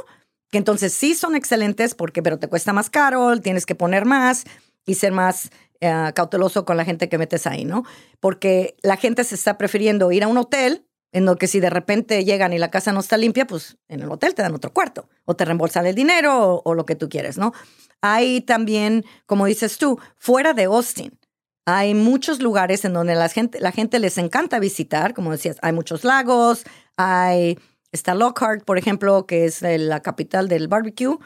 que 0.52 0.60
entonces 0.60 0.94
sí 0.94 1.16
son 1.16 1.36
excelentes, 1.36 1.96
porque, 1.96 2.22
pero 2.22 2.38
te 2.38 2.48
cuesta 2.48 2.72
más 2.72 2.92
caro, 2.92 3.40
tienes 3.42 3.66
que 3.66 3.74
poner 3.76 4.06
más 4.06 4.44
y 4.86 4.94
ser 4.94 5.12
más 5.12 5.50
eh, 5.82 6.12
cauteloso 6.14 6.66
con 6.66 6.78
la 6.78 6.86
gente 6.86 7.10
que 7.10 7.18
metes 7.18 7.48
ahí, 7.48 7.66
¿no? 7.66 7.84
Porque 8.20 8.76
la 8.84 8.96
gente 8.96 9.24
se 9.24 9.34
está 9.36 9.58
prefiriendo 9.58 10.12
ir 10.12 10.24
a 10.24 10.28
un 10.28 10.38
hotel, 10.38 10.86
en 11.16 11.24
lo 11.24 11.38
que 11.38 11.48
si 11.48 11.62
de 11.62 11.70
repente 11.70 12.26
llegan 12.26 12.52
y 12.52 12.58
la 12.58 12.70
casa 12.70 12.92
no 12.92 13.00
está 13.00 13.16
limpia, 13.16 13.48
pues 13.48 13.78
en 13.88 14.02
el 14.02 14.12
hotel 14.12 14.36
te 14.36 14.42
dan 14.42 14.54
otro 14.54 14.74
cuarto, 14.74 15.08
o 15.24 15.34
te 15.34 15.46
reembolsan 15.46 15.86
el 15.86 15.96
dinero, 15.96 16.38
o, 16.38 16.62
o 16.66 16.74
lo 16.74 16.86
que 16.86 16.98
tú 16.98 17.08
quieres, 17.08 17.38
¿no? 17.38 17.54
Hay 18.02 18.42
también, 18.42 19.06
como 19.26 19.46
dices 19.46 19.78
tú, 19.78 19.98
fuera 20.18 20.54
de 20.54 20.66
Austin. 20.66 21.18
Hay 21.66 21.94
muchos 21.94 22.42
lugares 22.42 22.84
en 22.84 22.92
donde 22.92 23.16
la 23.16 23.30
gente, 23.30 23.62
la 23.62 23.72
gente 23.72 24.00
les 24.00 24.18
encanta 24.18 24.60
visitar, 24.60 25.14
como 25.14 25.32
decías, 25.32 25.56
hay 25.62 25.72
muchos 25.72 26.04
lagos, 26.04 26.66
hay 26.98 27.58
Está 27.94 28.14
Lockhart, 28.14 28.66
por 28.66 28.78
ejemplo, 28.78 29.26
que 29.26 29.46
es 29.46 29.62
la 29.62 30.02
capital 30.02 30.50
del 30.50 30.68
barbecue. 30.68 31.18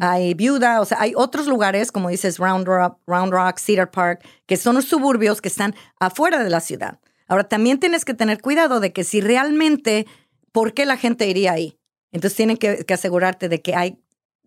Hay 0.00 0.34
Viuda, 0.34 0.80
o 0.80 0.84
sea, 0.84 0.98
hay 1.00 1.14
otros 1.16 1.48
lugares, 1.48 1.90
como 1.90 2.10
dices, 2.10 2.38
Round 2.38 2.64
Rock, 2.64 2.96
Round 3.08 3.32
Rock, 3.32 3.58
Cedar 3.58 3.90
Park, 3.90 4.24
que 4.46 4.56
son 4.56 4.76
los 4.76 4.84
suburbios 4.84 5.40
que 5.40 5.48
están 5.48 5.74
afuera 5.98 6.44
de 6.44 6.48
la 6.48 6.60
ciudad. 6.60 7.00
Ahora, 7.32 7.44
también 7.44 7.80
tienes 7.80 8.04
que 8.04 8.12
tener 8.12 8.42
cuidado 8.42 8.78
de 8.78 8.92
que 8.92 9.04
si 9.04 9.22
realmente, 9.22 10.06
¿por 10.52 10.74
qué 10.74 10.84
la 10.84 10.98
gente 10.98 11.26
iría 11.26 11.52
ahí? 11.52 11.78
Entonces, 12.10 12.36
tienen 12.36 12.58
que, 12.58 12.84
que 12.84 12.92
asegurarte 12.92 13.48
de 13.48 13.62
que 13.62 13.74
hay, 13.74 13.98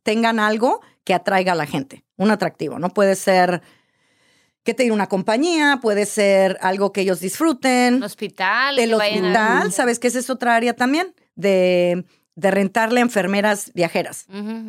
tengan 0.03 0.39
algo 0.39 0.81
que 1.03 1.15
atraiga 1.15 1.53
a 1.53 1.55
la 1.55 1.65
gente, 1.65 2.05
un 2.15 2.29
atractivo. 2.29 2.77
No 2.77 2.89
puede 2.89 3.15
ser 3.15 3.63
que 4.61 4.75
te 4.75 4.91
una 4.91 5.07
compañía, 5.07 5.79
puede 5.81 6.05
ser 6.05 6.59
algo 6.61 6.93
que 6.93 7.01
ellos 7.01 7.21
disfruten. 7.21 7.95
Un 7.95 8.03
hospital. 8.03 8.77
El 8.77 8.89
que 8.89 8.95
hospital, 8.95 9.71
¿sabes 9.71 9.97
qué? 9.97 10.07
Esa 10.07 10.19
es 10.19 10.29
otra 10.29 10.55
área 10.55 10.75
también 10.75 11.15
de, 11.33 12.05
de 12.35 12.51
rentarle 12.51 12.99
a 12.99 13.03
enfermeras 13.03 13.71
viajeras. 13.73 14.27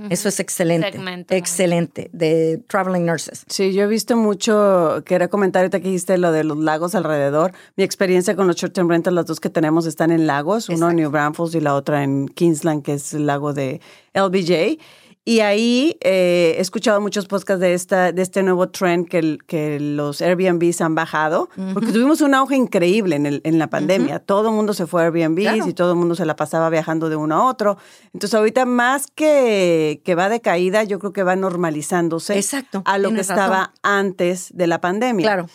Eso 0.09 0.29
es 0.29 0.41
excelente. 0.41 0.93
Segmento. 0.93 1.35
Excelente. 1.35 2.11
De 2.13 2.63
traveling 2.69 3.05
nurses. 3.05 3.45
Sí, 3.49 3.73
yo 3.73 3.85
he 3.85 3.87
visto 3.87 4.17
mucho, 4.17 5.03
quería 5.05 5.29
comentar 5.29 5.63
ahorita 5.63 5.81
que 5.81 5.87
dijiste 5.89 6.17
lo 6.17 6.31
de 6.31 6.45
los 6.45 6.59
lagos 6.59 6.95
alrededor. 6.95 7.53
Mi 7.77 7.83
experiencia 7.83 8.37
con 8.37 8.47
los 8.47 8.57
short 8.57 8.73
term 8.73 8.89
rentals, 8.89 9.15
las 9.15 9.27
dos 9.27 9.41
que 9.41 9.51
tenemos 9.51 9.87
están 9.87 10.13
en 10.13 10.27
lagos, 10.27 10.69
uno 10.69 10.91
en 10.91 10.97
New 10.97 11.11
Braunfels 11.11 11.55
y 11.55 11.61
la 11.61 11.75
otra 11.75 12.05
en 12.05 12.29
Kingsland, 12.29 12.85
que 12.85 12.95
es 12.95 13.13
el 13.15 13.27
lago 13.27 13.53
de 13.53 13.81
LBJ. 14.15 14.79
Y 15.29 15.41
ahí 15.41 15.97
eh, 16.03 16.55
he 16.57 16.61
escuchado 16.61 17.01
muchos 17.01 17.27
podcasts 17.27 17.61
de, 17.61 17.75
esta, 17.75 18.13
de 18.13 18.23
este 18.23 18.45
nuevo 18.45 18.69
trend 18.69 19.09
que, 19.09 19.19
el- 19.19 19.39
que 19.45 19.81
los 19.81 20.23
Airbnbs 20.23 20.81
han 20.81 20.95
bajado, 20.95 21.49
porque 21.75 21.91
tuvimos 21.91 22.21
un 22.21 22.33
auge 22.33 22.55
increíble 22.55 23.17
en, 23.17 23.27
el, 23.27 23.41
en 23.43 23.59
la 23.59 23.67
pandemia. 23.67 24.21
Todo 24.21 24.51
el 24.51 24.55
mundo 24.55 24.73
se 24.73 24.87
fue 24.87 25.03
a 25.03 25.07
Airbnbs 25.07 25.43
Claro. 25.43 25.69
y 25.69 25.75
todo 25.75 25.91
el 25.91 25.99
mundo 25.99 26.15
se 26.15 26.25
la 26.27 26.37
pasaba 26.37 26.71
viajando 26.71 27.09
de 27.09 27.17
uno 27.17 27.35
a 27.35 27.51
otro. 27.51 27.77
Entonces 28.15 28.35
ahorita 28.35 28.67
más 28.67 29.09
que, 29.09 30.01
que 30.05 30.15
va 30.15 30.29
de 30.29 30.41
caída, 30.41 30.85
yo 30.85 31.01
creo 31.01 31.13
que 31.13 31.25
va 31.25 31.35
normalizándose 31.35 32.37
Exacto, 32.39 32.83
a 32.85 32.97
lo 32.99 33.13
que 33.13 33.21
estaba 33.21 33.57
razón. 33.59 33.73
antes 33.83 34.51
de 34.55 34.67
la 34.69 34.81
pandemia. 34.81 35.27
Claro. 35.27 35.47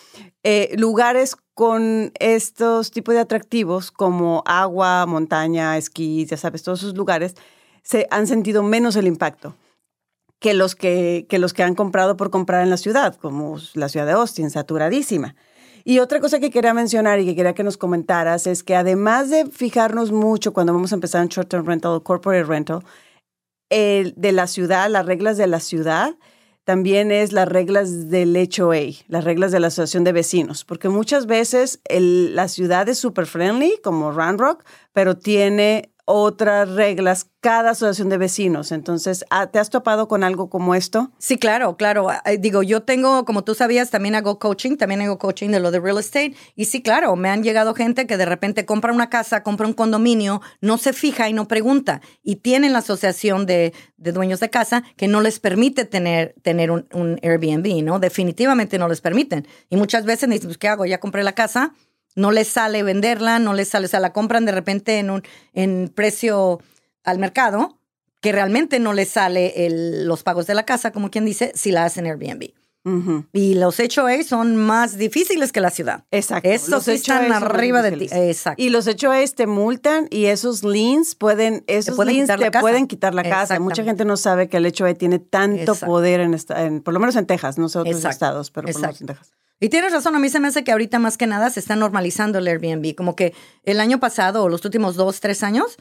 Eh, 0.44 0.76
lugares 0.78 1.38
con 1.54 2.12
estos 2.20 2.92
tipos 2.92 3.16
de 3.16 3.22
atractivos 3.22 3.90
como 3.92 4.44
agua, 4.46 5.06
montaña, 5.06 5.78
esquí, 5.78 6.26
ya 6.26 6.36
sabes, 6.36 6.62
todos 6.62 6.80
esos 6.82 6.98
lugares 6.98 7.36
se 7.84 8.08
han 8.12 8.28
sentido 8.28 8.64
menos 8.64 8.96
el 8.96 9.08
impacto 9.08 9.56
que 10.40 10.56
los 10.56 10.76
que, 10.76 11.28
que 11.30 11.38
los 11.38 11.54
que 11.54 11.62
han 11.62 11.76
comprado 11.76 12.18
por 12.18 12.32
comprar 12.32 12.64
en 12.64 12.72
la 12.72 12.78
ciudad, 12.78 13.16
como 13.16 13.58
la 13.76 13.90
ciudad 13.90 14.08
de 14.08 14.14
Austin, 14.14 14.50
saturadísima. 14.50 15.36
Y 15.84 16.00
otra 16.00 16.20
cosa 16.20 16.40
que 16.40 16.50
quería 16.50 16.74
mencionar 16.74 17.20
y 17.20 17.26
que 17.26 17.36
quería 17.36 17.54
que 17.54 17.64
nos 17.64 17.78
comentaras 17.78 18.48
es 18.48 18.64
que 18.64 18.76
además 18.76 19.30
de 19.30 19.46
fijarnos 19.46 20.12
mucho 20.12 20.52
cuando 20.52 20.74
vamos 20.74 20.92
a 20.92 20.96
empezar 20.96 21.22
un 21.22 21.28
short-term 21.28 21.66
rental 21.66 21.92
o 21.94 22.04
corporate 22.04 22.44
rental, 22.44 22.84
de 23.70 24.32
la 24.34 24.48
ciudad, 24.48 24.90
las 24.90 25.06
reglas 25.06 25.38
de 25.38 25.48
la 25.48 25.60
ciudad, 25.60 26.16
también 26.66 27.12
es 27.12 27.32
las 27.32 27.48
reglas 27.48 28.10
del 28.10 28.36
HOA, 28.36 29.04
las 29.08 29.24
reglas 29.24 29.52
de 29.52 29.60
la 29.60 29.68
asociación 29.68 30.04
de 30.04 30.12
vecinos, 30.12 30.66
porque 30.66 30.90
muchas 30.90 31.26
veces 31.26 31.80
la 31.90 32.48
ciudad 32.48 32.88
es 32.90 33.00
super 33.00 33.26
friendly, 33.26 33.80
como 33.84 34.12
Round 34.12 34.40
Rock, 34.40 34.64
pero 34.92 35.18
tiene 35.18 35.91
otras 36.12 36.70
reglas 36.70 37.28
cada 37.42 37.72
asociación 37.72 38.10
de 38.10 38.18
vecinos. 38.18 38.72
Entonces, 38.72 39.26
ah, 39.30 39.48
¿te 39.48 39.58
has 39.60 39.70
topado 39.70 40.08
con 40.08 40.24
algo 40.24 40.50
como 40.50 40.76
esto? 40.76 41.12
Sí, 41.18 41.38
claro, 41.38 41.76
claro. 41.76 42.08
Eh, 42.26 42.38
Digo, 42.38 42.62
yo 42.62 42.84
tengo, 42.84 43.26
como 43.26 43.44
tú 43.44 43.56
sabías, 43.56 43.90
también 43.90 44.16
hago 44.16 44.38
coaching, 44.38 44.78
también 44.78 45.02
hago 45.02 45.18
coaching 45.18 45.50
de 45.50 45.60
lo 45.60 45.72
de 45.72 45.80
real 45.80 45.98
estate. 45.98 46.36
Y 46.56 46.66
sí, 46.66 46.82
claro, 46.84 47.16
me 47.16 47.30
han 47.30 47.44
llegado 47.44 47.74
gente 47.74 48.06
que 48.06 48.18
de 48.18 48.26
repente 48.26 48.66
compra 48.66 48.94
una 48.94 49.10
casa, 49.10 49.42
compra 49.42 49.66
un 49.68 49.74
condominio, 49.74 50.42
no 50.62 50.78
se 50.78 50.94
fija 50.94 51.30
y 51.30 51.34
no 51.34 51.48
pregunta. 51.48 52.02
Y 52.22 52.38
tienen 52.38 52.74
la 52.74 52.80
asociación 52.80 53.46
de, 53.46 53.74
de 53.98 54.12
dueños 54.12 54.40
de 54.40 54.50
casa 54.50 54.84
que 54.96 55.08
no 55.08 55.22
les 55.22 55.40
permite 55.40 55.86
tener, 55.86 56.36
tener 56.44 56.70
un, 56.70 56.88
un 56.94 57.20
Airbnb, 57.24 57.84
¿no? 57.84 58.00
Definitivamente 58.00 58.78
no 58.78 58.88
les 58.88 59.02
permiten. 59.02 59.48
Y 59.70 59.78
muchas 59.78 60.06
veces 60.06 60.30
dicen, 60.30 60.48
pues, 60.48 60.58
¿qué 60.58 60.68
hago? 60.68 60.86
Ya 60.86 61.00
compré 61.00 61.24
la 61.24 61.34
casa, 61.34 61.74
no 62.16 62.32
les 62.32 62.48
sale 62.48 62.84
venderla, 62.84 63.40
no 63.40 63.54
les 63.54 63.70
sale, 63.70 63.86
o 63.86 63.90
sea, 63.90 64.00
la 64.00 64.14
compran 64.14 64.46
de 64.46 64.52
repente 64.52 65.00
en 65.00 65.10
un 65.10 65.24
en 65.54 65.92
precio 65.94 66.60
al 67.04 67.20
mercado 67.20 67.78
que 68.22 68.32
realmente 68.32 68.80
no 68.80 68.94
les 68.94 69.10
sale 69.10 69.66
el- 69.66 70.06
los 70.08 70.22
pagos 70.24 70.46
de 70.48 70.54
la 70.54 70.64
casa, 70.64 70.92
como 70.92 71.10
quien 71.10 71.26
dice, 71.26 71.52
si 71.56 71.72
la 71.72 71.86
hacen 71.86 72.06
Airbnb. 72.06 72.52
Ujú. 72.84 73.26
Y 73.32 73.54
los 73.56 73.78
HOA 73.80 74.24
son 74.24 74.56
más 74.56 74.98
difíciles 74.98 75.52
que 75.52 75.62
la 75.62 75.70
ciudad. 75.70 76.04
Exacto. 76.10 76.50
Estos 76.50 76.88
están 76.88 77.32
arriba 77.32 77.84
de 77.84 77.92
ti. 77.92 78.08
Exacto. 78.12 78.62
Y 78.62 78.70
los 78.70 78.88
HOAs 78.88 79.36
te 79.36 79.46
multan 79.46 80.08
y 80.10 80.26
esos 80.26 80.64
liens 80.64 81.14
pueden, 81.14 81.64
esos 81.68 81.96
pueden 81.96 82.14
liens 82.16 82.26
quitar 82.28 82.40
la 82.40 82.46
te 82.48 82.52
casa. 82.52 82.62
pueden 82.62 82.88
quitar 82.88 83.14
la 83.14 83.22
casa. 83.24 83.60
Mucha 83.60 83.84
gente 83.84 84.04
no 84.04 84.18
sabe 84.18 84.50
que 84.50 84.58
el 84.58 84.66
HOA 84.66 84.96
tiene 84.96 85.20
tanto 85.20 85.74
Exacto. 85.74 85.86
poder 85.86 86.22
en, 86.22 86.34
esta, 86.34 86.66
en, 86.66 86.82
por 86.82 86.94
lo 86.96 87.00
menos 87.00 87.16
en 87.16 87.28
Texas, 87.28 87.60
no 87.60 87.70
sé 87.70 87.78
otros 87.80 87.96
Exacto. 87.96 88.14
estados, 88.16 88.50
pero 88.52 88.66
por 88.68 88.74
lo 88.76 88.80
menos 88.82 89.02
en 89.02 89.08
Texas. 89.08 89.32
Y 89.64 89.70
tienes 89.70 89.94
razón, 89.94 90.16
a 90.16 90.20
mí 90.20 90.28
se 90.28 90.40
me 90.40 90.48
hace 90.48 90.64
que 90.64 90.72
ahorita 90.72 90.98
más 90.98 91.20
que 91.20 91.28
nada 91.28 91.52
se 91.52 91.60
está 91.60 91.76
normalizando 91.76 92.40
el 92.40 92.48
Airbnb. 92.48 92.96
Como 92.96 93.16
que 93.16 93.36
el 93.64 93.80
año 93.80 94.00
pasado 94.00 94.44
o 94.44 94.50
los 94.50 94.66
últimos 94.66 94.96
dos, 94.96 95.20
tres 95.20 95.44
años, 95.44 95.78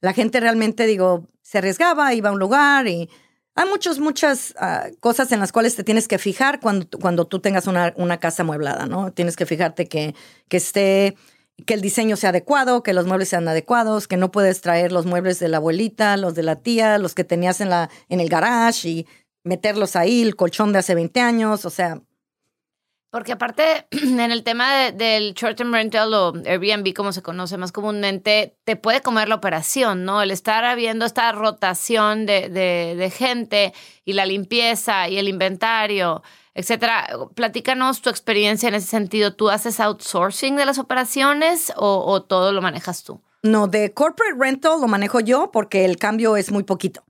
la 0.00 0.14
gente 0.14 0.40
realmente, 0.40 0.86
digo, 0.86 1.28
se 1.42 1.58
arriesgaba, 1.58 2.14
iba 2.14 2.30
a 2.30 2.32
un 2.32 2.38
lugar 2.38 2.88
y 2.88 3.10
hay 3.54 3.68
muchas, 3.68 3.98
muchas 3.98 4.54
ah, 4.58 4.86
cosas 5.00 5.30
en 5.30 5.40
las 5.40 5.52
cuales 5.52 5.76
te 5.76 5.84
tienes 5.84 6.08
que 6.08 6.16
fijar 6.16 6.58
cuando, 6.58 6.86
cuando 6.98 7.26
tú 7.26 7.38
tengas 7.40 7.66
una, 7.66 7.92
una 7.96 8.18
casa 8.18 8.44
amueblada, 8.44 8.86
¿no? 8.86 9.12
Tienes 9.12 9.36
que 9.36 9.44
fijarte 9.44 9.88
que, 9.88 10.14
que 10.48 10.56
esté, 10.56 11.14
que 11.66 11.74
el 11.74 11.82
diseño 11.82 12.16
sea 12.16 12.30
adecuado, 12.30 12.82
que 12.82 12.94
los 12.94 13.06
muebles 13.06 13.28
sean 13.28 13.46
adecuados, 13.46 14.08
que 14.08 14.16
no 14.16 14.30
puedes 14.30 14.62
traer 14.62 14.90
los 14.90 15.04
muebles 15.04 15.38
de 15.38 15.48
la 15.48 15.58
abuelita, 15.58 16.16
los 16.16 16.34
de 16.34 16.44
la 16.44 16.56
tía, 16.56 16.96
los 16.96 17.14
que 17.14 17.24
tenías 17.24 17.60
en, 17.60 17.68
la, 17.68 17.90
en 18.08 18.20
el 18.20 18.30
garage 18.30 18.88
y 18.88 19.06
meterlos 19.44 19.96
ahí, 19.96 20.22
el 20.22 20.34
colchón 20.34 20.72
de 20.72 20.78
hace 20.78 20.94
20 20.94 21.20
años, 21.20 21.66
o 21.66 21.70
sea, 21.70 22.00
Porque 23.10 23.32
aparte, 23.32 23.86
en 23.90 24.20
el 24.20 24.42
tema 24.44 24.74
de- 24.74 24.92
del 24.92 25.32
short-term 25.34 25.72
rental 25.72 26.12
o 26.12 26.32
Airbnb, 26.46 26.92
como 26.94 27.12
se 27.12 27.22
conoce 27.22 27.56
más 27.56 27.72
comúnmente, 27.72 28.56
te 28.64 28.76
puede 28.76 29.00
comer 29.00 29.28
la 29.28 29.36
operación, 29.36 30.04
¿no? 30.04 30.20
El 30.20 30.30
estar 30.30 30.64
habiendo 30.64 31.06
esta 31.06 31.32
rotación 31.32 32.26
de, 32.26 32.48
de- 32.50 32.94
de 32.96 33.10
gente 33.10 33.72
y 34.04 34.12
la 34.12 34.26
limpieza 34.26 35.08
y 35.08 35.16
el 35.18 35.28
inventario, 35.28 36.22
etcétera. 36.54 37.08
Platícanos 37.34 38.02
tu 38.02 38.10
experiencia 38.10 38.68
en 38.68 38.74
ese 38.74 38.88
sentido. 38.88 39.34
¿Tú 39.34 39.48
haces 39.48 39.80
outsourcing 39.80 40.56
de 40.56 40.66
las 40.66 40.78
operaciones 40.78 41.72
o, 41.76 42.04
o 42.06 42.22
todo 42.22 42.52
lo 42.52 42.60
manejas 42.60 43.04
tú? 43.04 43.22
No, 43.42 43.68
de 43.68 43.92
corporate 43.92 44.36
rental 44.36 44.80
lo 44.80 44.88
manejo 44.88 45.20
yo 45.20 45.50
porque 45.52 45.84
el 45.84 45.96
cambio 45.96 46.36
es 46.36 46.50
muy 46.50 46.64
poquito. 46.64 47.04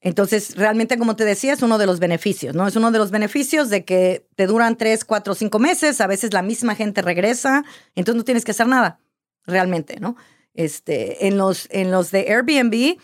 Entonces, 0.00 0.56
realmente, 0.56 0.96
como 0.96 1.14
te 1.14 1.26
decía, 1.26 1.52
es 1.52 1.62
uno 1.62 1.76
de 1.76 1.84
los 1.84 2.00
beneficios, 2.00 2.54
¿no? 2.54 2.66
Es 2.66 2.74
uno 2.74 2.90
de 2.90 2.98
los 2.98 3.10
beneficios 3.10 3.68
de 3.68 3.84
que 3.84 4.26
te 4.34 4.46
duran 4.46 4.78
tres, 4.78 5.04
cuatro, 5.04 5.34
cinco 5.34 5.58
meses, 5.58 6.00
a 6.00 6.06
veces 6.06 6.32
la 6.32 6.40
misma 6.40 6.74
gente 6.74 7.02
regresa, 7.02 7.62
entonces 7.94 8.16
no 8.16 8.24
tienes 8.24 8.46
que 8.46 8.52
hacer 8.52 8.66
nada, 8.66 8.98
realmente, 9.44 10.00
¿no? 10.00 10.16
Este, 10.54 11.26
en 11.26 11.36
los, 11.36 11.68
en 11.70 11.90
los 11.90 12.10
de 12.10 12.32
Airbnb, 12.32 12.98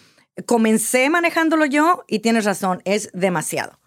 comencé 0.46 1.10
manejándolo 1.10 1.66
yo 1.66 2.04
y 2.08 2.20
tienes 2.20 2.46
razón, 2.46 2.80
es 2.84 3.10
demasiado. 3.12 3.78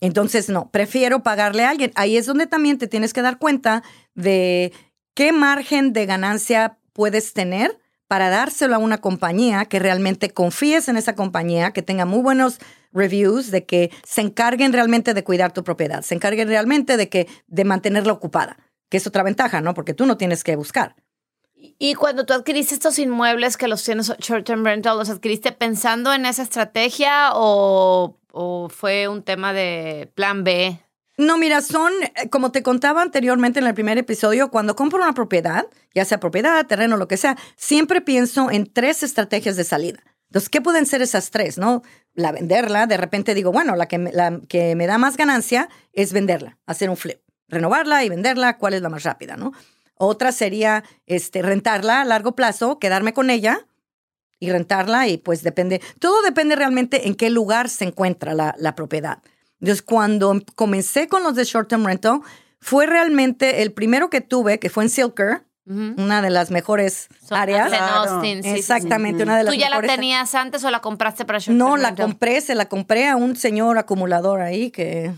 Entonces, 0.00 0.50
no, 0.50 0.70
prefiero 0.70 1.22
pagarle 1.22 1.64
a 1.64 1.70
alguien. 1.70 1.92
Ahí 1.94 2.18
es 2.18 2.26
donde 2.26 2.46
también 2.46 2.76
te 2.76 2.88
tienes 2.88 3.14
que 3.14 3.22
dar 3.22 3.38
cuenta 3.38 3.82
de 4.14 4.70
qué 5.14 5.32
margen 5.32 5.94
de 5.94 6.04
ganancia 6.04 6.76
puedes 6.92 7.32
tener 7.32 7.78
para 8.10 8.28
dárselo 8.28 8.74
a 8.74 8.78
una 8.78 8.98
compañía 8.98 9.66
que 9.66 9.78
realmente 9.78 10.30
confíes 10.30 10.88
en 10.88 10.96
esa 10.96 11.14
compañía, 11.14 11.70
que 11.70 11.80
tenga 11.80 12.06
muy 12.06 12.22
buenos 12.22 12.58
reviews, 12.92 13.52
de 13.52 13.66
que 13.66 13.92
se 14.02 14.20
encarguen 14.20 14.72
realmente 14.72 15.14
de 15.14 15.22
cuidar 15.22 15.52
tu 15.52 15.62
propiedad, 15.62 16.02
se 16.02 16.16
encarguen 16.16 16.48
realmente 16.48 16.96
de 16.96 17.08
que 17.08 17.28
de 17.46 17.64
mantenerla 17.64 18.12
ocupada, 18.12 18.56
que 18.88 18.96
es 18.96 19.06
otra 19.06 19.22
ventaja, 19.22 19.60
¿no? 19.60 19.74
Porque 19.74 19.94
tú 19.94 20.06
no 20.06 20.16
tienes 20.16 20.42
que 20.42 20.56
buscar. 20.56 20.96
Y 21.54 21.94
cuando 21.94 22.26
tú 22.26 22.32
adquiriste 22.32 22.74
estos 22.74 22.98
inmuebles 22.98 23.56
que 23.56 23.68
los 23.68 23.84
tienes 23.84 24.08
short-term 24.18 24.64
rental, 24.64 24.98
¿los 24.98 25.08
adquiriste 25.08 25.52
pensando 25.52 26.12
en 26.12 26.26
esa 26.26 26.42
estrategia 26.42 27.30
o 27.34 28.16
fue 28.70 29.06
un 29.06 29.22
tema 29.22 29.52
de 29.52 30.10
plan 30.16 30.42
B? 30.42 30.80
No, 31.20 31.36
mira, 31.36 31.60
son, 31.60 31.92
eh, 32.02 32.30
como 32.30 32.50
te 32.50 32.62
contaba 32.62 33.02
anteriormente 33.02 33.60
en 33.60 33.66
el 33.66 33.74
primer 33.74 33.98
episodio, 33.98 34.50
cuando 34.50 34.74
compro 34.74 35.02
una 35.02 35.12
propiedad, 35.12 35.66
ya 35.94 36.06
sea 36.06 36.18
propiedad, 36.18 36.66
terreno, 36.66 36.96
lo 36.96 37.08
que 37.08 37.18
sea, 37.18 37.36
siempre 37.56 38.00
pienso 38.00 38.50
en 38.50 38.72
tres 38.72 39.02
estrategias 39.02 39.56
de 39.56 39.64
salida. 39.64 40.00
Entonces, 40.30 40.48
¿qué 40.48 40.62
pueden 40.62 40.86
ser 40.86 41.02
esas 41.02 41.30
tres, 41.30 41.58
no? 41.58 41.82
La 42.14 42.32
venderla, 42.32 42.86
de 42.86 42.96
repente 42.96 43.34
digo, 43.34 43.52
bueno, 43.52 43.76
la 43.76 43.86
que 43.86 43.98
la 43.98 44.40
que 44.48 44.74
me 44.76 44.86
da 44.86 44.96
más 44.96 45.18
ganancia 45.18 45.68
es 45.92 46.14
venderla, 46.14 46.56
hacer 46.64 46.88
un 46.88 46.96
flip, 46.96 47.20
renovarla 47.48 48.02
y 48.02 48.08
venderla, 48.08 48.56
¿cuál 48.56 48.72
es 48.72 48.80
la 48.80 48.88
más 48.88 49.02
rápida, 49.02 49.36
no? 49.36 49.52
Otra 49.96 50.32
sería 50.32 50.84
este, 51.04 51.42
rentarla 51.42 52.00
a 52.00 52.04
largo 52.06 52.34
plazo, 52.34 52.78
quedarme 52.78 53.12
con 53.12 53.28
ella 53.28 53.66
y 54.38 54.50
rentarla 54.50 55.06
y 55.06 55.18
pues 55.18 55.42
depende, 55.42 55.82
todo 55.98 56.22
depende 56.22 56.56
realmente 56.56 57.08
en 57.08 57.14
qué 57.14 57.28
lugar 57.28 57.68
se 57.68 57.84
encuentra 57.84 58.32
la, 58.32 58.54
la 58.56 58.74
propiedad. 58.74 59.18
Entonces, 59.60 59.82
cuando 59.82 60.40
comencé 60.54 61.08
con 61.08 61.22
los 61.22 61.34
de 61.34 61.44
short 61.44 61.68
term 61.68 61.84
rental, 61.86 62.20
fue 62.60 62.86
realmente 62.86 63.62
el 63.62 63.72
primero 63.72 64.10
que 64.10 64.20
tuve, 64.20 64.58
que 64.58 64.70
fue 64.70 64.84
en 64.84 64.90
Silker, 64.90 65.44
una 65.66 66.20
de 66.20 66.30
las 66.30 66.50
mejores 66.50 67.08
Zonas 67.22 67.42
áreas. 67.42 67.72
en 67.72 67.78
Claro. 67.78 68.10
Austin, 68.10 68.42
sí, 68.42 68.48
sí, 68.48 68.54
sí. 68.54 68.58
Exactamente, 68.58 69.22
una 69.22 69.36
de 69.38 69.44
las 69.44 69.54
¿Tú 69.54 69.60
ya 69.60 69.70
la 69.70 69.76
mejores. 69.76 69.94
tenías 69.96 70.34
antes 70.34 70.64
o 70.64 70.70
la 70.70 70.80
compraste 70.80 71.24
para 71.24 71.38
short 71.38 71.56
No, 71.56 71.66
term 71.72 71.80
la 71.82 71.88
rental? 71.90 72.06
compré, 72.06 72.40
se 72.40 72.54
la 72.56 72.68
compré 72.68 73.08
a 73.08 73.14
un 73.16 73.36
señor 73.36 73.78
acumulador 73.78 74.40
ahí 74.40 74.70
que... 74.72 75.12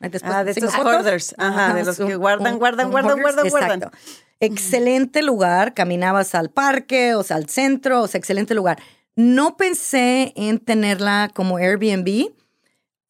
después 0.00 0.22
Ah, 0.34 0.42
de 0.42 0.50
estos 0.50 0.74
fotos. 0.74 0.92
hoarders. 0.94 1.34
Ajá, 1.38 1.74
de 1.74 1.84
los 1.84 1.96
que 1.98 2.16
guardan, 2.16 2.54
un- 2.54 2.58
guardan, 2.58 2.86
un 2.86 2.92
guardan, 2.92 3.10
hoarders, 3.12 3.34
guardan, 3.36 3.50
guardan. 3.50 3.78
exacto. 3.82 3.98
Excelente 4.40 5.22
lugar, 5.22 5.72
caminabas 5.72 6.34
al 6.34 6.50
parque, 6.50 7.14
o 7.14 7.22
sea, 7.22 7.36
al 7.36 7.48
centro, 7.48 8.02
o 8.02 8.08
sea, 8.08 8.18
excelente 8.18 8.54
lugar. 8.54 8.80
No 9.14 9.56
pensé 9.56 10.32
en 10.34 10.58
tenerla 10.58 11.30
como 11.32 11.58
Airbnb. 11.58 12.32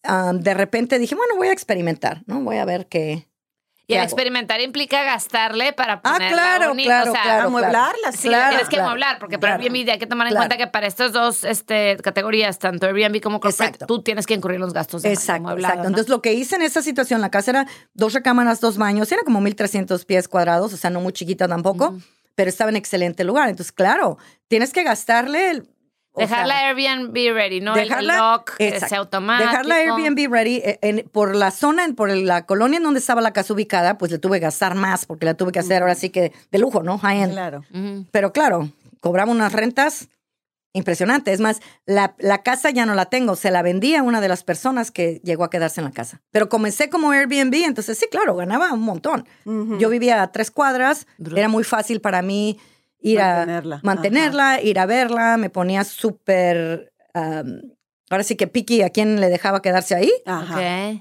De 0.03 0.55
repente 0.55 0.99
dije, 0.99 1.15
bueno, 1.15 1.37
voy 1.37 1.49
a 1.49 1.53
experimentar, 1.53 2.23
¿no? 2.27 2.41
Voy 2.41 2.57
a 2.59 2.65
ver 2.65 2.87
qué. 2.87 3.29
Y 3.89 3.95
experimentar 3.97 4.59
implica 4.63 5.03
gastarle 5.05 5.75
para 5.75 5.95
Ah, 5.95 6.03
ponerla 6.03 6.29
claro, 6.29 6.69
bonita, 6.69 6.89
claro, 7.03 7.11
o 7.11 7.15
sea, 7.15 7.23
claro. 7.25 7.47
amueblarla, 7.49 8.13
Sí, 8.13 8.29
claro, 8.29 8.49
tienes 8.51 8.69
que 8.69 8.77
claro, 8.77 8.87
amueblar, 8.87 9.19
porque 9.19 9.39
para 9.39 9.57
claro. 9.59 9.63
Airbnb 9.75 9.91
hay 9.91 9.99
que 9.99 10.07
tomar 10.07 10.29
en 10.29 10.31
Claro. 10.33 10.47
cuenta 10.49 10.57
que 10.65 10.71
para 10.71 10.87
estas 10.87 11.13
dos 11.13 11.45
este, 11.45 11.99
categorías, 11.99 12.59
tanto 12.59 12.87
Airbnb 12.87 13.21
como 13.21 13.39
corporate, 13.39 13.75
Exacto. 13.75 13.87
tú 13.87 14.03
tienes 14.03 14.25
que 14.27 14.33
incurrir 14.33 14.61
los 14.61 14.73
gastos 14.73 15.03
de 15.03 15.13
Exacto, 15.13 15.43
amueblado, 15.49 15.75
exacto. 15.75 15.83
¿no? 15.83 15.89
Entonces, 15.89 16.09
lo 16.09 16.23
que 16.23 16.33
hice 16.33 16.57
en 16.57 16.63
esa 16.63 16.81
situación, 16.81 17.21
la 17.21 17.31
casa 17.31 17.51
era 17.51 17.67
dos 17.93 18.15
recámaras, 18.15 18.61
dos 18.61 18.79
baños, 18.79 19.13
era 19.13 19.23
como 19.25 19.43
1300 19.43 20.07
pies 20.07 20.27
cuadrados, 20.27 20.73
o 20.73 20.77
sea, 20.79 20.89
no 20.89 21.01
muy 21.03 21.13
chiquita 21.13 21.47
tampoco, 21.47 21.99
pero 22.35 22.49
estaba 22.49 22.71
en 22.71 22.77
excelente 22.77 23.25
lugar. 23.25 23.51
Entonces, 23.51 23.73
claro, 23.73 24.17
tienes 24.49 24.73
que 24.73 24.85
gastarle 24.85 25.65
Dejarla 26.15 26.55
sea, 26.59 26.69
Airbnb 26.69 27.15
ready, 27.35 27.61
¿no? 27.61 27.75
El- 27.75 27.89
dejarla- 27.89 28.13
el 28.15 28.19
lock, 28.21 28.57
que 28.57 28.69
exacto. 28.69 28.97
automático. 28.97 29.49
Dejarla 29.49 29.75
Airbnb 29.77 30.31
ready 30.31 30.57
eh, 30.57 30.79
en- 30.83 31.09
por 31.11 31.35
la 31.35 31.51
zona, 31.51 31.85
en- 31.85 31.95
por 31.95 32.11
la 32.15 32.45
colonia 32.45 32.77
en 32.77 32.83
donde 32.83 33.01
estaba 33.01 33.21
la 33.23 33.33
casa 33.33 33.55
ubicada, 33.55 33.97
pues 33.97 34.11
le 34.13 34.19
tuve 34.19 34.39
que 34.39 34.45
gastar 34.45 34.75
más 34.75 35.07
porque 35.07 35.25
la 35.27 35.35
tuve 35.35 35.53
que 35.53 35.59
hacer 35.61 35.81
ahora 35.83 35.95
sí 35.95 36.11
que 36.11 36.33
de 36.51 36.59
lujo, 36.59 36.83
¿no? 36.83 36.99
High 36.99 37.23
end. 37.23 37.33
Claro. 37.33 37.65
Pero 38.11 38.33
claro, 38.33 38.71
cobraba 39.01 39.31
unas 39.33 39.53
rentas 39.53 40.09
impresionantes. 40.75 41.35
Es 41.35 41.41
más, 41.41 41.61
la, 41.87 42.15
la 42.19 42.43
casa 42.43 42.71
ya 42.71 42.87
no 42.87 42.95
la 42.95 43.07
tengo, 43.07 43.37
se 43.37 43.51
la 43.51 43.61
vendí 43.63 43.95
a 43.95 44.03
una 44.03 44.21
de 44.23 44.29
las 44.29 44.43
personas 44.43 44.91
que 44.91 45.21
llegó 45.23 45.45
a 45.45 45.51
quedarse 45.51 45.81
en 45.81 45.85
la 45.85 45.91
casa. 45.93 46.23
Pero 46.31 46.49
comencé 46.49 46.89
como 46.89 47.11
Airbnb, 47.11 47.55
entonces 47.65 47.99
sí, 47.99 48.07
claro, 48.11 48.35
ganaba 48.37 48.73
un 48.73 48.81
montón. 48.81 49.27
Yo 49.79 49.89
vivía 49.91 50.23
a 50.23 50.33
tres 50.33 50.51
cuadras, 50.51 51.07
era 51.37 51.49
muy 51.49 51.65
fácil 51.65 52.01
para 52.01 52.23
mí 52.23 52.59
ir 53.03 53.19
Mantenerla. 53.19 53.77
a 53.77 53.81
mantenerla, 53.83 54.61
ir 54.63 54.79
a 54.79 54.87
verla, 54.87 55.37
me 55.37 55.51
ponía 55.51 55.85
súper... 55.85 56.93
ahora 57.15 58.25
sí 58.25 58.37
que 58.37 58.47
piqui 58.47 58.83
a 58.83 58.91
quién 58.91 59.21
le 59.21 59.29
dejaba 59.29 59.63
quedarse 59.63 59.95
ahí. 59.95 60.13
Ajá. 60.27 60.61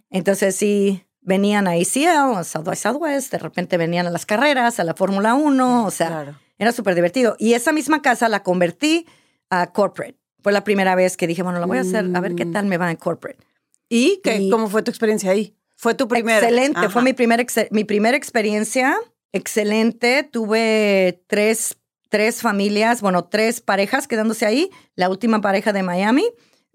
Entonces 0.10 0.56
sí, 0.56 1.04
venían 1.22 1.68
a 1.68 1.72
ACL, 1.72 2.38
a 2.38 2.44
South 2.44 2.64
by 2.66 2.76
Southwest, 2.76 3.32
de 3.32 3.38
repente 3.40 3.78
venían 3.78 4.08
a 4.08 4.12
las 4.12 4.26
carreras, 4.26 4.80
a 4.80 4.84
la 4.84 4.94
Fórmula 4.94 5.34
1, 5.36 5.86
o 5.86 5.92
sea, 5.92 6.08
Claro. 6.08 6.40
era 6.58 6.72
súper 6.72 6.96
divertido. 6.96 7.36
Y 7.40 7.54
esa 7.54 7.72
misma 7.72 8.02
casa 8.02 8.28
la 8.30 8.44
convertí 8.44 9.06
a 9.50 9.72
corporate. 9.72 10.18
Fue 10.42 10.52
la 10.52 10.64
primera 10.64 10.96
vez 10.96 11.18
que 11.18 11.28
dije, 11.28 11.44
bueno, 11.44 11.60
la 11.60 11.66
voy 11.68 11.78
a 11.78 11.82
hacer, 11.82 12.06
a 12.16 12.20
ver 12.20 12.34
qué 12.36 12.46
Mm. 12.46 12.52
tal 12.54 12.66
me 12.66 12.78
va 12.78 12.90
en 12.90 12.98
corporate. 12.98 13.40
¿Y, 13.90 14.22
qué, 14.24 14.38
Y- 14.38 14.50
cómo 14.50 14.68
fue 14.70 14.82
tu 14.82 14.90
experiencia 14.90 15.32
ahí? 15.32 15.56
¿Fue 15.76 15.94
tu 15.96 16.08
primera? 16.08 16.40
Excelente, 16.40 16.80
Ajá. 16.80 16.90
fue 16.90 17.02
mi, 17.04 17.14
primer 17.14 17.40
ex- 17.42 17.68
mi 17.72 17.84
primera 17.84 18.16
experiencia. 18.18 18.96
Excelente, 19.34 20.24
tuve 20.24 21.24
tres, 21.28 21.78
tres 22.12 22.42
familias, 22.42 23.02
bueno, 23.02 23.24
tres 23.24 23.62
parejas 23.62 24.06
quedándose 24.08 24.46
ahí. 24.46 24.70
La 24.96 25.10
última 25.10 25.40
pareja 25.40 25.72
de 25.72 25.82
Miami 25.82 26.26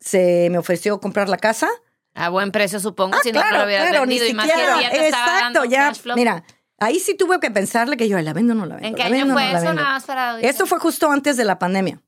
se 0.00 0.49
me 0.50 0.57
ofreció 0.59 0.99
comprar 0.99 1.28
la 1.28 1.37
casa. 1.37 1.69
A 2.14 2.31
buen 2.31 2.50
precio, 2.50 2.81
supongo, 2.81 3.14
Ah, 3.16 3.21
si 3.23 3.31
no 3.31 3.43
te 3.43 3.57
lo 3.59 3.64
hubieras 3.66 3.90
claro, 3.90 4.07
ni 4.07 4.19
vendido. 4.19 4.26
Y 4.31 4.35
más 4.35 4.47
que 4.47 4.52
siquiera. 4.52 4.81
ya 4.81 4.90
te 4.90 5.05
estaba 5.05 5.40
dando 5.40 5.64
Exacto, 5.64 6.05
ya. 6.05 6.14
Mira, 6.14 6.45
ahí 6.78 6.99
sí 6.99 7.14
tuve 7.14 7.38
que 7.38 7.50
pensarle 7.50 7.99
que 7.99 8.09
yo 8.09 8.19
la 8.19 8.33
vendo 8.33 8.55
o 8.55 8.57
no 8.57 8.64
la 8.64 8.76
vendo. 8.76 8.88
¿En 8.88 8.95
qué 8.95 9.02
año 9.02 9.12
vendo 9.16 9.35
fue 9.35 9.52
no 9.52 9.59
eso? 9.59 9.75
Nada 9.75 9.88
más 9.90 10.05
para... 10.05 10.40
Eso 10.40 10.64
fue 10.64 10.78
justo 10.81 11.11
antes 11.12 11.37
de 11.37 11.45
la 11.45 11.59
pandemia. 11.59 12.00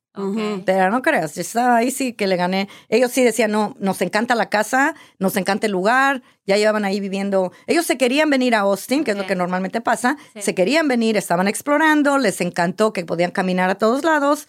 Pero 0.65 0.91
no 0.91 1.03
creas, 1.03 1.35
yo 1.35 1.43
estaba 1.43 1.77
ahí 1.77 1.91
sí 1.91 2.13
que 2.13 2.27
le 2.27 2.37
gané. 2.37 2.69
Ellos 2.89 3.13
sí 3.13 3.23
decían, 3.23 3.53
no, 3.53 3.77
nos 3.79 4.03
encanta 4.03 4.35
la 4.35 4.49
casa, 4.49 4.95
nos 5.19 5.37
encanta 5.37 5.67
el 5.67 5.73
lugar, 5.73 6.23
ya 6.47 6.57
llevaban 6.57 6.85
ahí 6.85 7.01
viviendo. 7.01 7.53
Ellos 7.67 7.87
se 7.87 7.97
querían 7.97 8.31
venir 8.31 8.55
a 8.55 8.61
Austin, 8.61 9.05
que 9.05 9.13
es 9.13 9.17
lo 9.17 9.27
que 9.27 9.37
normalmente 9.37 9.81
pasa. 9.81 10.17
Sí. 10.35 10.43
Se 10.43 10.55
querían 10.55 10.89
venir, 10.89 11.17
estaban 11.17 11.47
explorando, 11.47 12.19
les 12.19 12.41
encantó 12.41 12.93
que 12.93 13.05
podían 13.05 13.31
caminar 13.31 13.71
a 13.71 13.77
todos 13.77 14.05
lados 14.05 14.47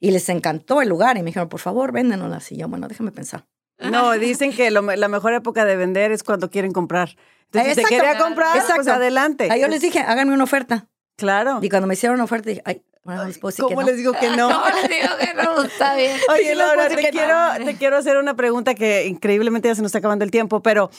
y 0.00 0.10
les 0.10 0.28
encantó 0.28 0.80
el 0.80 0.88
lugar. 0.88 1.16
Y 1.16 1.20
me 1.20 1.26
dijeron, 1.26 1.48
por 1.48 1.60
favor, 1.60 1.92
véndenoslas. 1.92 2.50
Y 2.52 2.56
yo, 2.56 2.68
bueno, 2.68 2.88
déjame 2.88 3.12
pensar. 3.12 3.46
No, 3.78 4.12
dicen 4.12 4.52
que 4.52 4.70
lo 4.70 4.82
la 4.82 5.08
mejor 5.08 5.34
época 5.34 5.64
de 5.64 5.76
vender 5.76 6.12
es 6.12 6.22
cuando 6.22 6.50
quieren 6.50 6.72
comprar. 6.72 7.16
Entonces, 7.46 7.70
si 7.70 7.74
te 7.74 7.80
Exacto. 7.82 8.04
quería 8.04 8.18
comprar, 8.18 8.52
pues 8.52 8.88
adelante. 8.88 9.48
Ahí 9.50 9.60
yo 9.60 9.68
les 9.68 9.80
dije, 9.80 10.00
háganme 10.00 10.32
una 10.32 10.44
oferta. 10.44 10.88
Claro. 11.16 11.58
Y 11.62 11.68
cuando 11.68 11.86
me 11.86 11.94
hicieron 11.94 12.14
una 12.14 12.24
oferta, 12.24 12.50
dije, 12.50 12.62
ay, 12.64 12.82
bueno, 13.04 13.24
que 13.26 13.38
¿Cómo 13.62 13.82
no. 13.82 13.86
les 13.86 13.96
digo 13.98 14.12
que 14.14 14.30
no? 14.36 14.48
¿Cómo 14.48 14.64
les 14.66 14.88
digo 14.88 15.08
que 15.20 15.34
no? 15.34 15.62
Está 15.62 15.94
bien. 15.94 16.16
Oye, 16.30 16.54
Laura, 16.54 16.88
te 16.88 17.10
quiero, 17.10 17.58
no. 17.58 17.64
te 17.64 17.76
quiero 17.76 17.96
hacer 17.98 18.16
una 18.16 18.34
pregunta 18.34 18.74
que 18.74 19.06
increíblemente 19.06 19.68
ya 19.68 19.74
se 19.74 19.82
nos 19.82 19.90
está 19.90 19.98
acabando 19.98 20.24
el 20.24 20.30
tiempo, 20.30 20.62
pero 20.62 20.90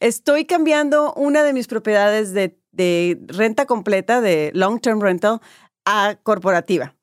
estoy 0.00 0.46
cambiando 0.46 1.12
una 1.14 1.42
de 1.42 1.52
mis 1.52 1.66
propiedades 1.66 2.32
de, 2.32 2.58
de 2.72 3.18
renta 3.26 3.66
completa, 3.66 4.20
de 4.22 4.50
long 4.54 4.80
term 4.80 5.00
rental, 5.00 5.40
a 5.84 6.16
corporativa. 6.22 6.94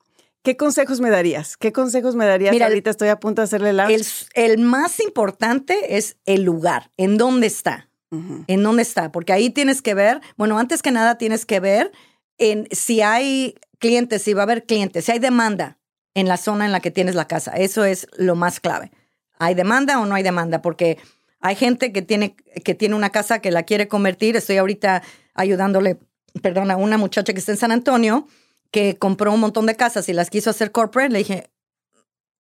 ¿Qué 0.41 0.58
consejos 0.58 1.02
me 1.02 1.10
darías? 1.10 1.58
¿Qué 1.58 1.72
consejos 1.72 2.15
me 2.15 2.26
darías? 2.26 2.52
Mira, 2.54 2.67
Ahorita 2.67 2.89
estoy 2.89 3.10
a 3.10 3.20
punto 3.20 3.41
de 3.41 3.43
hacerle 3.43 3.74
la... 3.74 3.88
El, 3.88 4.06
el 4.34 4.58
más 4.60 5.00
importante 5.02 5.98
es 5.98 6.17
el 6.26 6.43
lugar, 6.43 6.89
en 6.98 7.17
dónde 7.17 7.48
está. 7.48 7.89
En 8.10 8.63
dónde 8.63 8.84
está, 8.84 9.12
porque 9.12 9.34
ahí 9.34 9.50
tienes 9.50 9.82
que 9.82 9.93
ver, 9.93 10.22
bueno, 10.38 10.58
antes 10.58 10.82
que 10.82 10.91
nada 10.91 11.17
tienes 11.17 11.46
que 11.46 11.60
ver 11.60 11.91
en 12.38 12.70
si 12.72 13.02
hay 13.02 13.56
clientes, 13.80 14.22
si 14.22 14.34
va 14.34 14.42
a 14.42 14.44
haber 14.44 14.66
clientes, 14.66 15.06
si 15.06 15.12
hay 15.12 15.20
demanda 15.20 15.78
en 16.13 16.28
la 16.28 16.38
zona 16.38 16.66
en 16.66 16.72
la 16.72 16.80
que 16.80 16.92
tienes 16.92 17.16
la 17.16 17.28
casa. 17.28 17.52
Eso 17.52 17.86
es 17.86 18.08
lo 18.18 18.36
más 18.36 18.60
clave. 18.60 18.92
¿Hay 19.40 19.54
demanda 19.54 20.00
o 20.00 20.06
no 20.06 20.16
hay 20.16 20.24
demanda? 20.24 20.62
Porque 20.62 20.98
hay 21.40 21.56
gente 21.56 21.92
que 21.94 22.02
tiene, 22.02 22.36
que 22.63 22.74
tiene 22.74 22.96
una 22.96 23.12
casa 23.12 23.40
que 23.40 23.52
la 23.52 23.63
quiere 23.63 23.88
convertir. 23.88 24.36
Estoy 24.36 24.58
ahorita 24.58 25.04
ayudándole, 25.36 26.00
perdón, 26.42 26.72
a 26.72 26.76
una 26.78 26.98
muchacha 26.98 27.34
que 27.34 27.40
está 27.40 27.52
en 27.52 27.58
San 27.60 27.72
Antonio 27.72 28.28
que 28.72 28.98
compró 28.98 29.32
un 29.32 29.40
montón 29.40 29.66
de 29.66 29.76
casas 29.76 30.10
y 30.10 30.13
las 30.13 30.30
quiso 30.30 30.50
hacer 30.50 30.72
corporate. 30.72 31.12
Le 31.12 31.20
dije, 31.20 31.50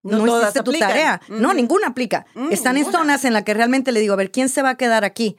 no, 0.03 0.25
todas 0.25 0.43
hiciste 0.45 0.63
tu 0.63 0.71
aplican. 0.71 0.89
tarea. 0.89 1.21
No, 1.29 1.53
ninguna 1.53 1.87
aplica. 1.87 2.25
Mm, 2.33 2.51
Están 2.51 2.77
en 2.77 2.91
zonas 2.91 3.25
en 3.25 3.33
las 3.33 3.43
que 3.43 3.53
realmente 3.53 3.91
le 3.91 3.99
digo, 3.99 4.13
a 4.13 4.17
ver, 4.17 4.31
¿quién 4.31 4.49
se 4.49 4.61
va 4.61 4.71
a 4.71 4.77
quedar 4.77 5.03
aquí? 5.05 5.37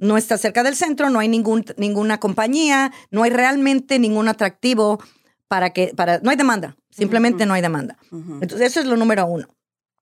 No 0.00 0.16
está 0.16 0.38
cerca 0.38 0.62
del 0.62 0.74
centro, 0.74 1.10
no 1.10 1.20
hay 1.20 1.28
ningún, 1.28 1.64
ninguna 1.76 2.18
compañía, 2.18 2.92
no 3.10 3.22
hay 3.22 3.30
realmente 3.30 3.98
ningún 3.98 4.28
atractivo 4.28 5.00
para 5.46 5.70
que, 5.70 5.92
para, 5.94 6.18
no 6.20 6.30
hay 6.30 6.36
demanda, 6.36 6.76
simplemente 6.90 7.46
no 7.46 7.54
hay 7.54 7.62
demanda. 7.62 7.96
Entonces, 8.10 8.62
eso 8.62 8.80
es 8.80 8.86
lo 8.86 8.96
número 8.96 9.26
uno. 9.26 9.48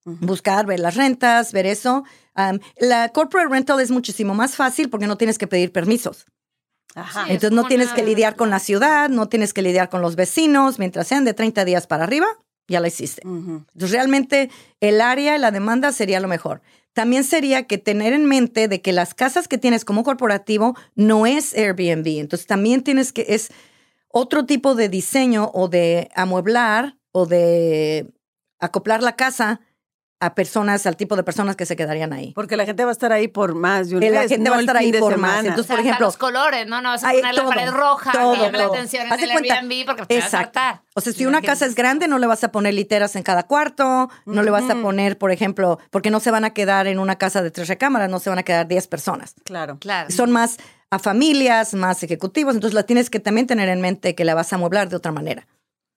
Buscar, 0.05 0.65
ver 0.65 0.81
las 0.81 0.95
rentas, 0.95 1.53
ver 1.53 1.67
eso. 1.67 2.05
La 2.79 3.11
corporate 3.11 3.51
rental 3.51 3.81
es 3.81 3.91
muchísimo 3.91 4.35
más 4.35 4.57
fácil 4.57 4.89
porque 4.89 5.07
no 5.07 5.17
tienes 5.17 5.37
que 5.37 5.47
pedir 5.47 5.73
permisos. 5.73 6.27
Ajá. 6.95 7.27
Sí. 7.27 7.33
Entonces, 7.33 7.53
no 7.53 7.65
tienes 7.65 7.93
que 7.93 8.03
lidiar 8.03 8.37
con 8.37 8.49
la 8.49 8.59
ciudad, 8.59 9.11
no 9.11 9.29
tienes 9.29 9.53
que 9.53 9.63
lidiar 9.63 9.91
con 9.91 10.01
los 10.01 10.17
vecinos, 10.17 10.79
mientras 10.79 11.07
sean 11.07 11.25
de 11.25 11.35
30 11.35 11.65
días 11.65 11.87
para 11.87 12.05
arriba, 12.05 12.27
ya 12.69 12.81
la 12.81 12.89
hiciste. 12.89 13.23
Entonces, 13.25 13.91
realmente 13.91 14.51
el 14.81 15.01
área 15.01 15.37
y 15.37 15.39
la 15.39 15.51
demanda 15.51 15.93
sería 15.93 16.21
lo 16.21 16.29
mejor. 16.29 16.63
También 16.93 17.25
sería 17.25 17.67
que 17.67 17.79
tener 17.79 18.13
en 18.13 18.27
mente 18.27 18.69
de 18.69 18.81
que 18.83 18.93
las 18.93 19.15
casas 19.15 19.47
que 19.47 19.59
tienes 19.59 19.85
como 19.85 20.05
corporativo 20.05 20.77
no 20.95 21.27
es 21.27 21.55
Airbnb. 21.55 22.19
Entonces, 22.19 22.47
también 22.47 22.83
tienes 22.83 23.13
que, 23.13 23.27
es 23.29 23.51
otro 24.09 24.47
tipo 24.47 24.75
de 24.75 24.89
diseño 24.89 25.51
o 25.55 25.69
de 25.69 26.11
amueblar 26.15 26.97
o 27.13 27.27
de 27.27 28.13
acoplar 28.59 29.03
la 29.03 29.17
casa 29.17 29.61
a 30.21 30.35
personas, 30.35 30.85
al 30.87 30.97
tipo 30.97 31.15
de 31.15 31.23
personas 31.23 31.55
que 31.55 31.65
se 31.65 31.77
quedarían 31.77 32.13
ahí. 32.13 32.33
Porque 32.35 32.57
la 32.57 32.65
gente 32.67 32.83
va 32.85 32.91
a 32.91 32.93
estar 32.93 33.13
ahí 33.13 33.29
por 33.29 33.55
más 33.55 33.89
de 33.89 33.97
un 33.99 34.03
Eh, 34.03 34.11
la 34.11 34.23
gente 34.23 34.39
no 34.39 34.51
va 34.51 34.57
a 34.57 34.61
estar 34.61 34.77
ahí 34.77 34.93
por 34.93 35.17
más. 35.17 35.31
semana. 35.31 35.49
Entonces, 35.51 35.65
O 35.65 35.67
sea, 35.69 35.77
por 35.77 35.85
ejemplo, 35.85 36.07
los 36.07 36.17
colores, 36.17 36.67
¿no? 36.67 36.83
No 36.83 36.89
vas 36.91 37.05
a 37.05 37.13
la 37.13 37.45
pared 37.45 37.71
roja 37.71 38.11
todo, 38.13 38.33
que 38.35 38.41
llame 38.41 38.59
la 38.59 38.65
todo. 38.65 38.75
atención 38.75 39.07
en 39.07 39.13
Haz 39.13 39.19
de 39.21 39.25
el 39.27 39.31
cuenta- 39.33 39.55
Airbnb 39.61 39.87
porque 39.87 40.07
te 40.07 40.15
vas 40.17 40.25
a 40.25 40.27
Exacto. 40.27 40.59
hartar. 40.59 40.83
O 40.95 41.01
sea, 41.01 41.13
si 41.13 41.25
una 41.27 41.41
casa 41.41 41.67
es 41.67 41.77
grande, 41.77 42.09
no 42.09 42.19
le 42.19 42.27
vas 42.27 42.43
a 42.43 42.51
poner 42.51 42.75
literas 42.75 43.15
en 43.15 43.23
cada 43.23 43.45
cuarto, 43.45 44.11
no 44.27 44.43
le 44.43 44.51
vas 44.51 44.69
a 44.69 44.75
poner, 44.75 45.19
por 45.19 45.31
ejemplo, 45.31 45.79
porque 45.91 46.11
no 46.11 46.19
se 46.19 46.33
van 46.33 46.45
a 46.45 46.51
quedar 46.51 46.89
en 46.89 46.99
una 46.99 47.17
casa 47.17 47.41
de 47.43 47.53
tres 47.53 47.69
recámaras, 47.69 48.11
no 48.11 48.19
se 48.19 48.29
van 48.29 48.41
a 48.41 48.43
quedar 48.43 48.67
10 48.67 48.89
personas. 48.89 49.35
Claro. 49.45 49.79
Claro. 49.81 50.11
Son 50.11 50.33
más 50.33 50.57
a 50.91 50.99
familias, 50.99 51.75
más 51.75 52.03
ejecutivos, 52.03 52.55
entonces 52.57 52.75
la 52.75 52.83
tienes 52.83 53.09
que 53.09 53.21
también 53.21 53.47
tener 53.47 53.69
en 53.69 53.81
mente 53.81 54.15
que 54.17 54.25
la 54.25 54.35
vas 54.35 54.53
a 54.53 54.57
amueblar 54.57 54.89
de 54.89 54.97
otra 54.97 55.13
manera. 55.13 55.47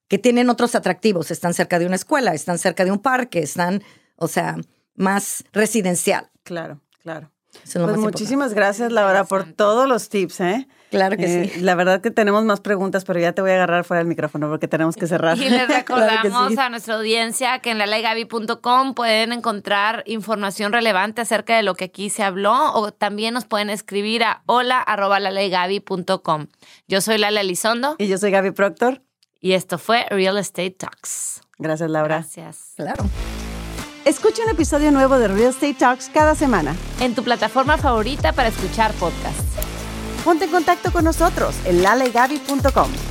Que 0.09 0.17
tienen 0.19 0.49
otros 0.49 0.75
atractivos, 0.75 1.31
están 1.31 1.53
cerca 1.53 1.79
de 1.79 1.85
una 1.85 1.95
escuela, 1.95 2.33
están 2.33 2.57
cerca 2.59 2.83
de 2.83 2.91
un 2.91 2.99
parque, 2.99 3.39
están, 3.39 3.81
o 4.21 4.27
sea, 4.27 4.55
más 4.95 5.43
residencial. 5.51 6.29
Claro, 6.43 6.79
claro. 7.01 7.31
Eso 7.53 7.63
es 7.65 7.75
lo 7.75 7.83
Pues 7.85 7.97
más 7.97 8.03
muchísimas 8.05 8.53
gracias, 8.53 8.93
Laura, 8.93 9.25
por 9.25 9.43
todos 9.51 9.87
los 9.87 10.07
tips, 10.07 10.39
¿eh? 10.39 10.67
Claro 10.89 11.17
que 11.17 11.23
Eh, 11.43 11.51
sí. 11.53 11.61
La 11.61 11.75
verdad 11.75 11.99
que 12.01 12.09
tenemos 12.11 12.43
más 12.45 12.59
preguntas, 12.61 13.03
pero 13.05 13.19
ya 13.19 13.33
te 13.33 13.41
voy 13.41 13.51
a 13.51 13.55
agarrar 13.55 13.83
fuera 13.83 13.99
del 13.99 14.07
micrófono 14.07 14.49
porque 14.49 14.67
tenemos 14.69 14.95
que 14.95 15.05
cerrar. 15.07 15.37
Y 15.37 15.49
les 15.49 15.67
recordamos 15.67 16.21
Claro 16.31 16.47
que 16.49 16.55
sí. 16.55 16.59
a 16.61 16.69
nuestra 16.69 16.95
audiencia 16.95 17.59
que 17.59 17.71
en 17.71 17.77
la 17.77 17.85
leygaby.com 17.87 18.93
pueden 18.93 19.31
encontrar 19.33 20.03
información 20.05 20.71
relevante 20.73 21.21
acerca 21.21 21.55
de 21.57 21.63
lo 21.63 21.75
que 21.75 21.85
aquí 21.85 22.09
se 22.09 22.23
habló 22.23 22.73
o 22.73 22.91
también 22.93 23.33
nos 23.33 23.45
pueden 23.45 23.69
escribir 23.69 24.23
a 24.23 24.43
hola 24.45 24.79
arroba 24.81 25.19
lalaygaby.com. 25.19 26.47
Yo 26.87 27.01
soy 27.01 27.17
Lala 27.17 27.41
Elizondo 27.41 27.95
Y 27.97 28.07
yo 28.07 28.17
soy 28.17 28.31
Gaby 28.31 28.51
Proctor. 28.51 29.01
y 29.41 29.53
esto 29.53 29.77
fue 29.77 30.05
Real 30.09 30.37
Estate 30.37 30.71
Talks. 30.71 31.41
Gracias, 31.57 31.89
Laura. 31.89 32.15
Gracias. 32.17 32.73
Claro. 32.77 33.03
Escucha 34.05 34.43
un 34.43 34.49
episodio 34.49 34.91
nuevo 34.91 35.19
de 35.19 35.27
Real 35.27 35.51
Estate 35.51 35.75
Talks 35.75 36.09
cada 36.11 36.33
semana. 36.33 36.75
En 36.99 37.13
tu 37.13 37.23
plataforma 37.23 37.77
favorita 37.77 38.33
para 38.33 38.49
escuchar 38.49 38.91
podcasts. 38.93 39.43
Ponte 40.25 40.45
en 40.45 40.51
contacto 40.51 40.91
con 40.91 41.03
nosotros 41.03 41.55
en 41.65 41.83
lalegaby.com. 41.83 43.10